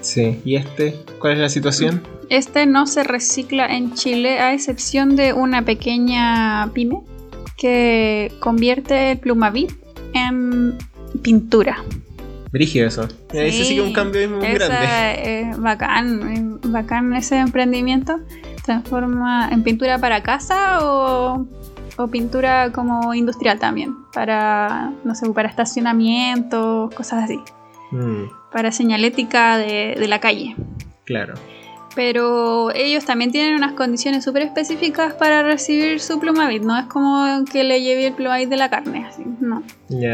[0.00, 0.40] Sí.
[0.44, 0.96] ¿Y este?
[1.18, 2.02] ¿Cuál es la situación?
[2.32, 7.02] Este no se recicla en Chile, a excepción de una pequeña pyme
[7.58, 9.70] que convierte el plumavit
[10.14, 10.78] en
[11.20, 11.76] pintura.
[12.50, 13.04] Brígido eso.
[13.34, 15.40] Eh, Ese sí que es un cambio muy esa grande.
[15.50, 18.18] Es bacán, es bacán ese emprendimiento.
[18.64, 21.46] Transforma en pintura para casa o,
[21.98, 23.94] o pintura como industrial también.
[24.14, 27.38] Para, no sé, para estacionamiento, cosas así.
[27.90, 30.56] Mm, Para señalética de, de la calle.
[31.04, 31.34] claro.
[31.94, 36.62] Pero ellos también tienen unas condiciones súper específicas para recibir su plumavit.
[36.62, 39.04] No es como que le lleve el plumavit de la carne.
[39.06, 39.62] Así, no.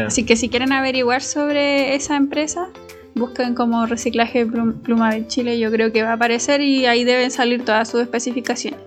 [0.05, 2.67] Así que si quieren averiguar sobre esa empresa,
[3.15, 5.57] busquen como reciclaje Plum- Plumavit Chile.
[5.57, 8.79] Yo creo que va a aparecer y ahí deben salir todas sus especificaciones.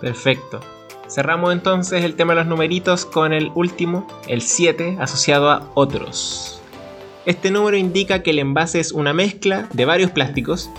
[0.00, 0.60] Perfecto.
[1.08, 6.60] Cerramos entonces el tema de los numeritos con el último, el 7, asociado a otros.
[7.26, 10.70] Este número indica que el envase es una mezcla de varios plásticos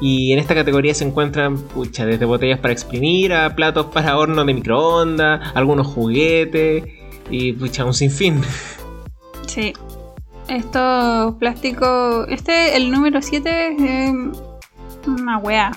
[0.00, 4.44] y en esta categoría se encuentran pucha, desde botellas para exprimir a platos para horno
[4.44, 6.84] de microondas, algunos juguetes
[7.30, 8.40] y pucha, un sinfín.
[9.46, 9.72] Sí.
[10.48, 12.26] Estos plásticos.
[12.28, 14.12] Este, el número 7 es eh,
[15.06, 15.72] una wea.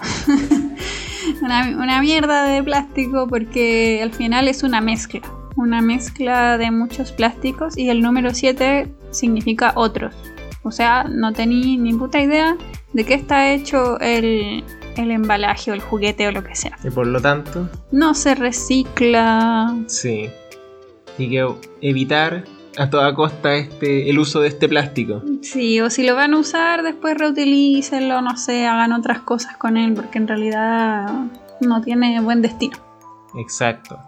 [1.41, 5.21] una, una mierda de plástico porque al final es una mezcla.
[5.55, 10.13] Una mezcla de muchos plásticos y el número 7 significa otros.
[10.63, 12.57] O sea, no tenía ni puta idea
[12.93, 14.63] de qué está hecho el,
[14.95, 16.77] el embalaje o el juguete o lo que sea.
[16.83, 19.75] Y por lo tanto, No se recicla.
[19.87, 20.29] sí.
[21.19, 21.47] Hay que
[21.81, 22.43] evitar
[22.77, 25.23] a toda costa este, el uso de este plástico.
[25.41, 29.77] Sí, o si lo van a usar, después reutilícenlo, no sé, hagan otras cosas con
[29.77, 31.07] él, porque en realidad
[31.59, 32.77] no tiene buen destino.
[33.39, 33.99] Exacto.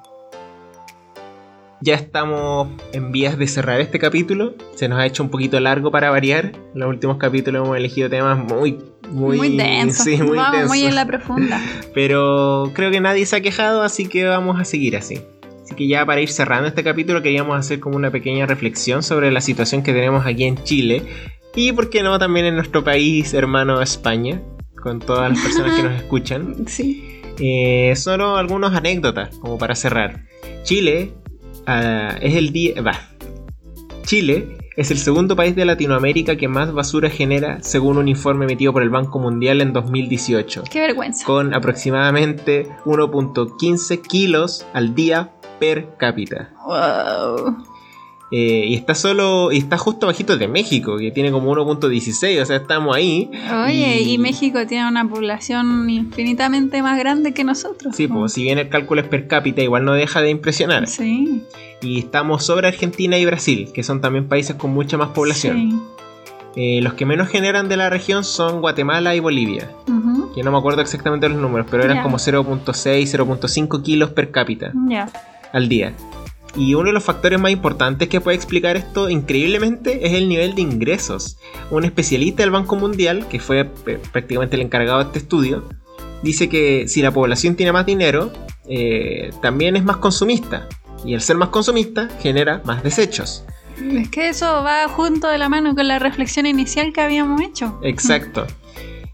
[1.82, 4.54] Ya estamos en vías de cerrar este capítulo.
[4.76, 6.52] Se nos ha hecho un poquito largo para variar.
[6.74, 10.04] En los últimos capítulos hemos elegido temas muy, muy, Muy, denso.
[10.04, 11.62] Sí, muy Vamos muy en la profunda.
[11.94, 15.22] Pero creo que nadie se ha quejado, así que vamos a seguir así.
[15.64, 19.32] Así que ya para ir cerrando este capítulo queríamos hacer como una pequeña reflexión sobre
[19.32, 21.04] la situación que tenemos aquí en Chile
[21.56, 24.42] y por qué no también en nuestro país hermano España,
[24.82, 26.68] con todas las personas que nos escuchan.
[26.68, 27.22] Sí.
[27.40, 30.26] Eh, solo algunas anécdotas como para cerrar.
[30.64, 31.14] Chile
[31.70, 32.82] ah, es el día.
[32.82, 32.94] Va.
[34.04, 38.72] Chile es el segundo país de Latinoamérica que más basura genera según un informe emitido
[38.74, 41.26] por el Banco Mundial en 2018, Qué vergüenza.
[41.26, 46.50] con aproximadamente 1.15 kilos al día per cápita.
[46.66, 47.58] Wow.
[48.32, 49.52] Eh, y está solo.
[49.52, 53.30] Y está justo bajito de México, que tiene como 1.16, o sea, estamos ahí.
[53.66, 57.96] Oye, Y- y México tiene una población infinitamente más grande que nosotros.
[57.96, 60.88] Sí, pues si bien el cálculo es per cápita, igual no deja de impresionar.
[60.88, 61.44] Sí.
[61.82, 65.58] Y estamos sobre Argentina y Brasil, que son también países con mucha más población.
[65.72, 65.80] Sí.
[66.56, 69.70] Eh, los que menos generan de la región son Guatemala y Bolivia,
[70.36, 74.72] que no me acuerdo exactamente los números, pero eran como 0.6, 0.5 kilos per cápita
[75.54, 75.94] al día.
[76.56, 80.56] Y uno de los factores más importantes que puede explicar esto increíblemente es el nivel
[80.56, 81.38] de ingresos.
[81.70, 85.64] Un especialista del Banco Mundial, que fue eh, prácticamente el encargado de este estudio,
[86.24, 88.32] dice que si la población tiene más dinero,
[88.68, 90.68] eh, también es más consumista.
[91.06, 93.46] Y al ser más consumista, genera más desechos.
[93.82, 97.80] Es que eso va junto de la mano con la reflexión inicial que habíamos hecho.
[97.84, 98.46] Exacto.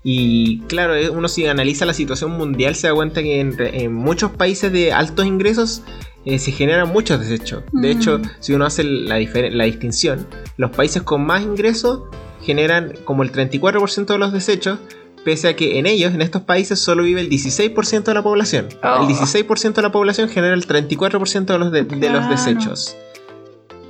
[0.08, 4.30] Y claro, eh, uno si analiza la situación mundial se da cuenta que en, muchos
[4.30, 5.82] países de altos ingresos
[6.26, 7.64] eh, se generan muchos desechos.
[7.72, 10.28] De hecho, si uno hace la, la distinción,
[10.58, 12.02] los países con más ingresos
[12.44, 14.78] generan como el 34% de los desechos,
[15.24, 18.68] pese a que en ellos, en estos países, solo vive el 16% de la población.
[18.84, 22.96] El 16% de la población genera el 34% de los, de los desechos.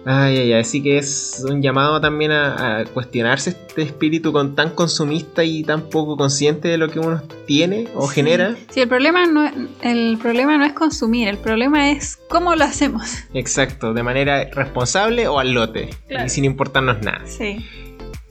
[0.07, 4.69] Ay, ay, ay, así que es un llamado también a, cuestionarse este espíritu con tan
[4.69, 8.55] consumista y tan poco consciente de lo que uno tiene o genera.
[8.69, 9.49] Sí, el problema, no,
[9.81, 13.23] el problema no es consumir, el problema es cómo lo hacemos.
[13.33, 17.25] Exacto, de manera responsable o al lote, y sin importarnos nada.
[17.25, 17.65] Sí.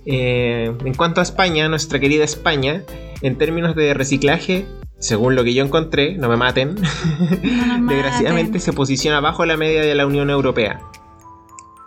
[0.07, 2.85] Eh, en cuanto a España, nuestra querida España,
[3.21, 4.65] en términos de reciclaje,
[5.01, 6.77] según lo que yo encontré, no me maten,
[7.89, 10.81] desgraciadamente se posiciona bajo la media de la Unión Europea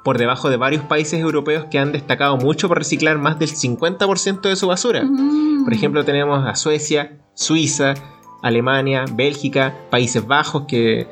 [0.08, 4.40] por debajo de varios países europeos que han destacado mucho por reciclar más del 50%
[4.40, 5.04] de su basura.
[5.04, 5.66] Mm.
[5.66, 7.94] Por ejemplo, tenemos a Suecia, Suiza,
[8.42, 11.10] Alemania, Bélgica, Países Bajos, que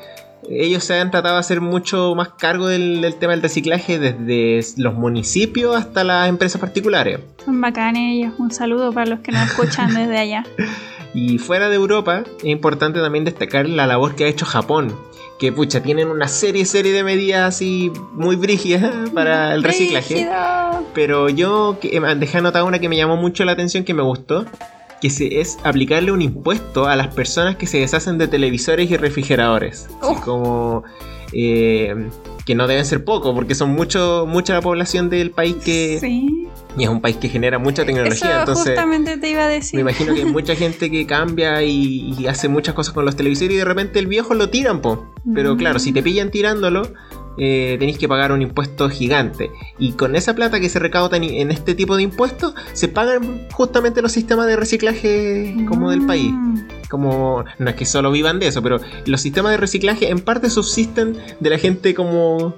[0.49, 4.93] ellos se han tratado de hacer mucho más cargo del, tema del reciclaje desde los
[4.93, 7.19] municipios hasta las empresas particulares.
[7.43, 10.45] Son bacanes ellos, un saludo para los que nos escuchan desde allá.
[11.13, 14.93] Y fuera de Europa, es importante también destacar la labor que ha hecho Japón,
[15.39, 20.29] que pucha, tienen una serie, serie de medidas así muy brígidas para el reciclaje.
[20.93, 24.45] Pero yo eh, dejé anotada una que me llamó mucho la atención, que me gustó,
[25.01, 28.97] que se, es aplicarle un impuesto a las personas que se deshacen de televisores y
[28.97, 29.87] refrigeradores.
[30.01, 30.83] Así como...
[31.33, 31.93] Eh,
[32.45, 35.97] que no deben ser poco, porque son mucho, mucha la población del país que...
[35.99, 36.47] Sí.
[36.77, 38.31] Y es un país que genera mucha tecnología.
[38.31, 39.75] Eso entonces, justamente te iba a decir.
[39.75, 43.53] Me imagino que hay mucha gente que cambia y, hace muchas cosas con los televisores
[43.53, 45.13] y de repente el viejo lo tiran, po.
[45.33, 45.57] Pero mm.
[45.57, 46.91] claro, si te pillan tirándolo,
[47.37, 49.51] eh, tenéis que pagar un impuesto gigante.
[49.77, 54.01] Y con esa plata que se recauda en, este tipo de impuestos, se pagan justamente
[54.01, 56.31] los sistemas de reciclaje como del país.
[56.31, 56.67] Mm.
[56.89, 60.49] Como, no es que solo vivan de eso, pero los sistemas de reciclaje en parte
[60.49, 62.53] subsisten de la gente como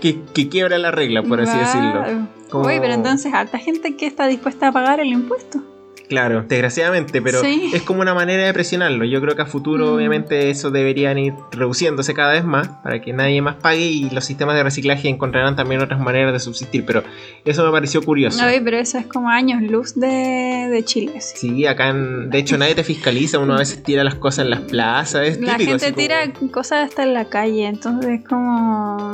[0.00, 2.04] que, quiebra la regla, por así decirlo.
[2.52, 5.62] Uy, pero entonces harta gente que está dispuesta a pagar el impuesto.
[6.08, 9.04] Claro, desgraciadamente, pero es como una manera de presionarlo.
[9.04, 9.94] Yo creo que a futuro, mm.
[9.94, 14.24] obviamente, eso deberían ir reduciéndose cada vez más para que nadie más pague y los
[14.24, 16.84] sistemas de reciclaje encontrarán también otras maneras de subsistir.
[16.86, 17.02] Pero
[17.44, 18.40] eso me pareció curioso.
[18.44, 21.20] No, pero eso es como años luz de, de Chile.
[21.20, 21.66] Sí.
[21.66, 23.38] acá, de hecho, nadie te fiscaliza.
[23.38, 25.38] Uno a veces tira las cosas en las plazas.
[25.40, 29.10] la gente tira cosas hasta en la calle, entonces es como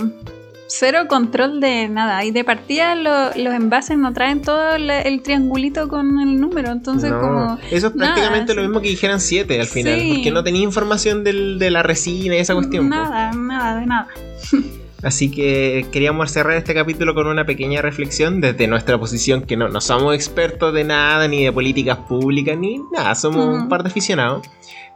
[0.72, 2.24] cero control de nada.
[2.24, 6.70] Y de partida los envases no traen todo el, triangulito con el número.
[6.70, 7.58] Entonces, como.
[7.70, 10.02] Eso es prácticamente lo mismo que dijeran 7 al final.
[10.14, 12.88] Porque no tenía información de la resina y esa cuestión.
[12.88, 14.08] Nada, nada, de nada.
[15.02, 19.68] Así que queríamos cerrar este capítulo con una pequeña reflexión desde nuestra posición, que no,
[19.68, 23.88] no somos expertos de nada, ni de políticas públicas, ni nada, somos un par de
[23.88, 24.46] aficionados.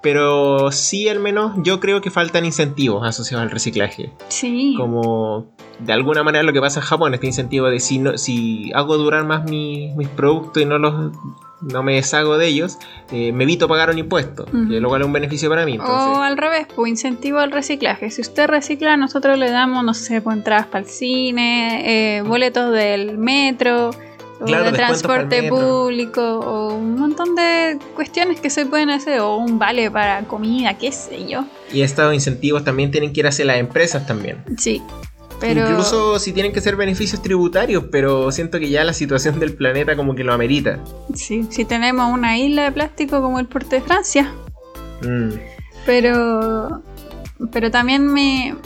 [0.07, 4.13] Pero sí, al menos yo creo que faltan incentivos asociados al reciclaje.
[4.29, 4.77] Sí.
[4.79, 5.49] Como
[5.81, 8.99] de alguna manera lo que pasa en Japón, este incentivo de si, no, si hago
[8.99, 11.11] durar más mis productos y no los
[11.61, 12.79] no me deshago de ellos,
[13.11, 15.77] eh, me evito pagar un impuesto, que lo cual es un beneficio para mí.
[15.77, 18.09] O al revés, pues incentivo al reciclaje.
[18.13, 22.71] Si usted recicla, nosotros le damos, no sé, pues, entradas para el cine, eh, boletos
[22.71, 23.91] del metro,
[24.41, 29.59] o de transporte público, o un montón de cuestiones que se pueden hacer, o un
[29.59, 31.45] vale para comida, qué sé yo.
[31.73, 34.45] Y estos incentivos también tienen que ir hacia las empresas también.
[34.59, 34.83] Sí.
[35.43, 39.95] Incluso si tienen que ser beneficios tributarios, pero siento que ya la situación del planeta
[39.95, 40.81] como que lo amerita.
[41.15, 44.33] Sí, si tenemos una isla de plástico como el puerto de Francia.
[45.03, 45.33] Mm.
[45.85, 46.83] Pero
[47.53, 48.57] pero también me,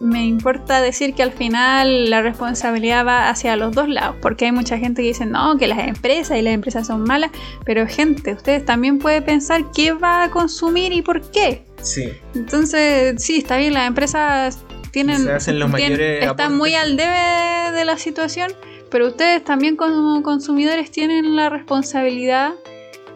[0.00, 4.52] me, importa decir que al final la responsabilidad va hacia los dos lados, porque hay
[4.52, 7.30] mucha gente que dice, no, que las empresas y las empresas son malas,
[7.64, 11.64] pero gente, ustedes también pueden pensar qué va a consumir y por qué.
[11.82, 12.10] Sí.
[12.34, 14.58] Entonces, sí, está bien, las empresas
[14.90, 18.52] tienen, están muy al debe de la situación,
[18.90, 22.52] pero ustedes también como consumidores tienen la responsabilidad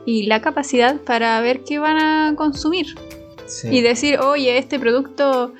[0.06, 2.86] y la capacidad para ver qué van a consumir.
[3.70, 5.52] Y decir, oye, este producto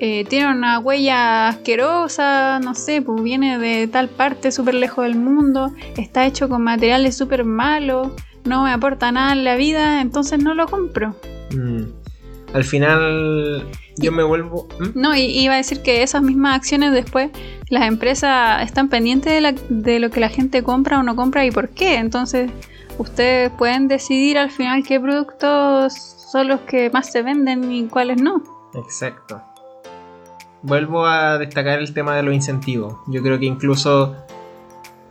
[0.00, 5.16] eh, tiene una huella asquerosa, no sé, pues viene de tal parte súper lejos del
[5.16, 8.12] mundo, está hecho con materiales súper malos,
[8.44, 11.16] no me aporta nada en la vida, entonces no lo compro.
[11.52, 11.84] Mm.
[12.54, 14.68] Al final yo me vuelvo...
[14.94, 17.30] No, y iba a decir que esas mismas acciones después
[17.68, 21.50] las empresas están pendientes de, de lo que la gente compra o no compra y
[21.50, 21.96] por qué.
[21.96, 22.50] Entonces
[22.98, 28.20] ustedes pueden decidir al final qué productos son los que más se venden y cuáles
[28.20, 28.42] no.
[28.74, 29.40] Exacto.
[30.62, 32.94] Vuelvo a destacar el tema de los incentivos.
[33.06, 34.16] Yo creo que incluso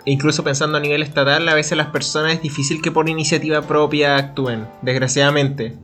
[0.05, 4.15] incluso pensando a nivel estatal, a veces las personas es difícil que por iniciativa propia
[4.15, 5.75] actúen, desgraciadamente.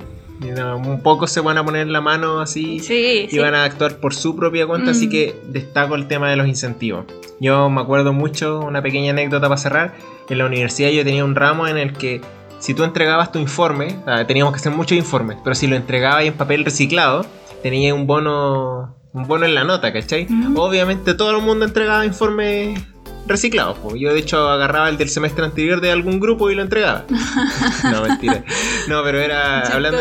[0.42, 3.38] Un poco se van a poner la mano así Sí, y sí.
[3.40, 5.10] van a actuar por su propia cuenta, así Mm.
[5.10, 7.06] que destaco el tema de los incentivos.
[7.40, 9.94] Yo me acuerdo mucho, una pequeña anécdota para cerrar,
[10.30, 12.22] en la universidad yo tenía un ramo en el que
[12.64, 16.34] si tú entregabas tu informe, teníamos que hacer muchos informes, pero si lo entregabas en
[16.34, 17.26] papel reciclado,
[17.62, 20.28] tenía un bono, un bono en la nota, ¿cachai?
[20.30, 20.56] Mm.
[20.58, 22.82] Obviamente todo el mundo entregaba informes
[23.28, 23.78] reciclados.
[23.80, 23.98] po.
[23.98, 27.04] Yo de hecho agarraba el del semestre anterior de algún grupo y lo entregaba.
[27.92, 28.46] no, mentira.
[28.88, 30.00] No, pero era hablando,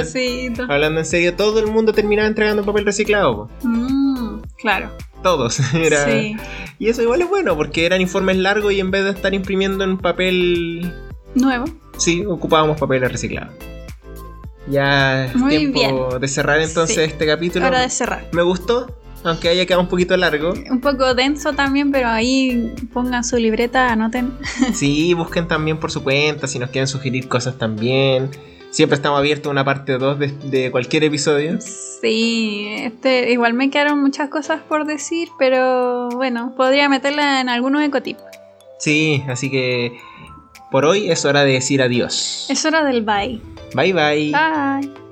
[0.69, 3.51] hablando en serio, todo el mundo terminaba entregando papel reciclado.
[3.65, 4.93] Mm, claro.
[5.25, 5.59] Todos.
[5.75, 6.05] Era...
[6.05, 6.37] Sí.
[6.79, 9.85] Y eso igual es bueno, porque eran informes largos y en vez de estar imprimiendo
[9.85, 10.93] en papel,
[11.35, 11.65] Nuevo.
[11.99, 13.53] sí, ocupábamos papel reciclado.
[14.69, 16.21] Ya es Muy tiempo bien.
[16.21, 17.03] de cerrar entonces Sí.
[17.03, 17.67] este capítulo.
[17.67, 18.27] Hora de cerrar.
[18.33, 20.53] Me gustó, aunque haya quedado un poquito largo.
[20.71, 24.33] Un poco denso también, pero ahí pongan su libreta, anoten.
[24.73, 28.31] Sí, busquen también por su cuenta, si nos quieren sugerir cosas también.
[28.71, 31.59] Siempre estamos abiertos a una parte 2 de, de cualquier episodio.
[31.61, 37.83] Sí, este, igual me quedaron muchas cosas por decir, pero bueno, podría meterla en algunos
[37.83, 38.23] ecotips.
[38.79, 39.99] Sí, así que
[40.73, 42.47] por hoy es hora de decir adiós.
[42.49, 43.39] Es hora del bye.
[43.75, 44.33] Bye bye.
[44.33, 45.12] Bye.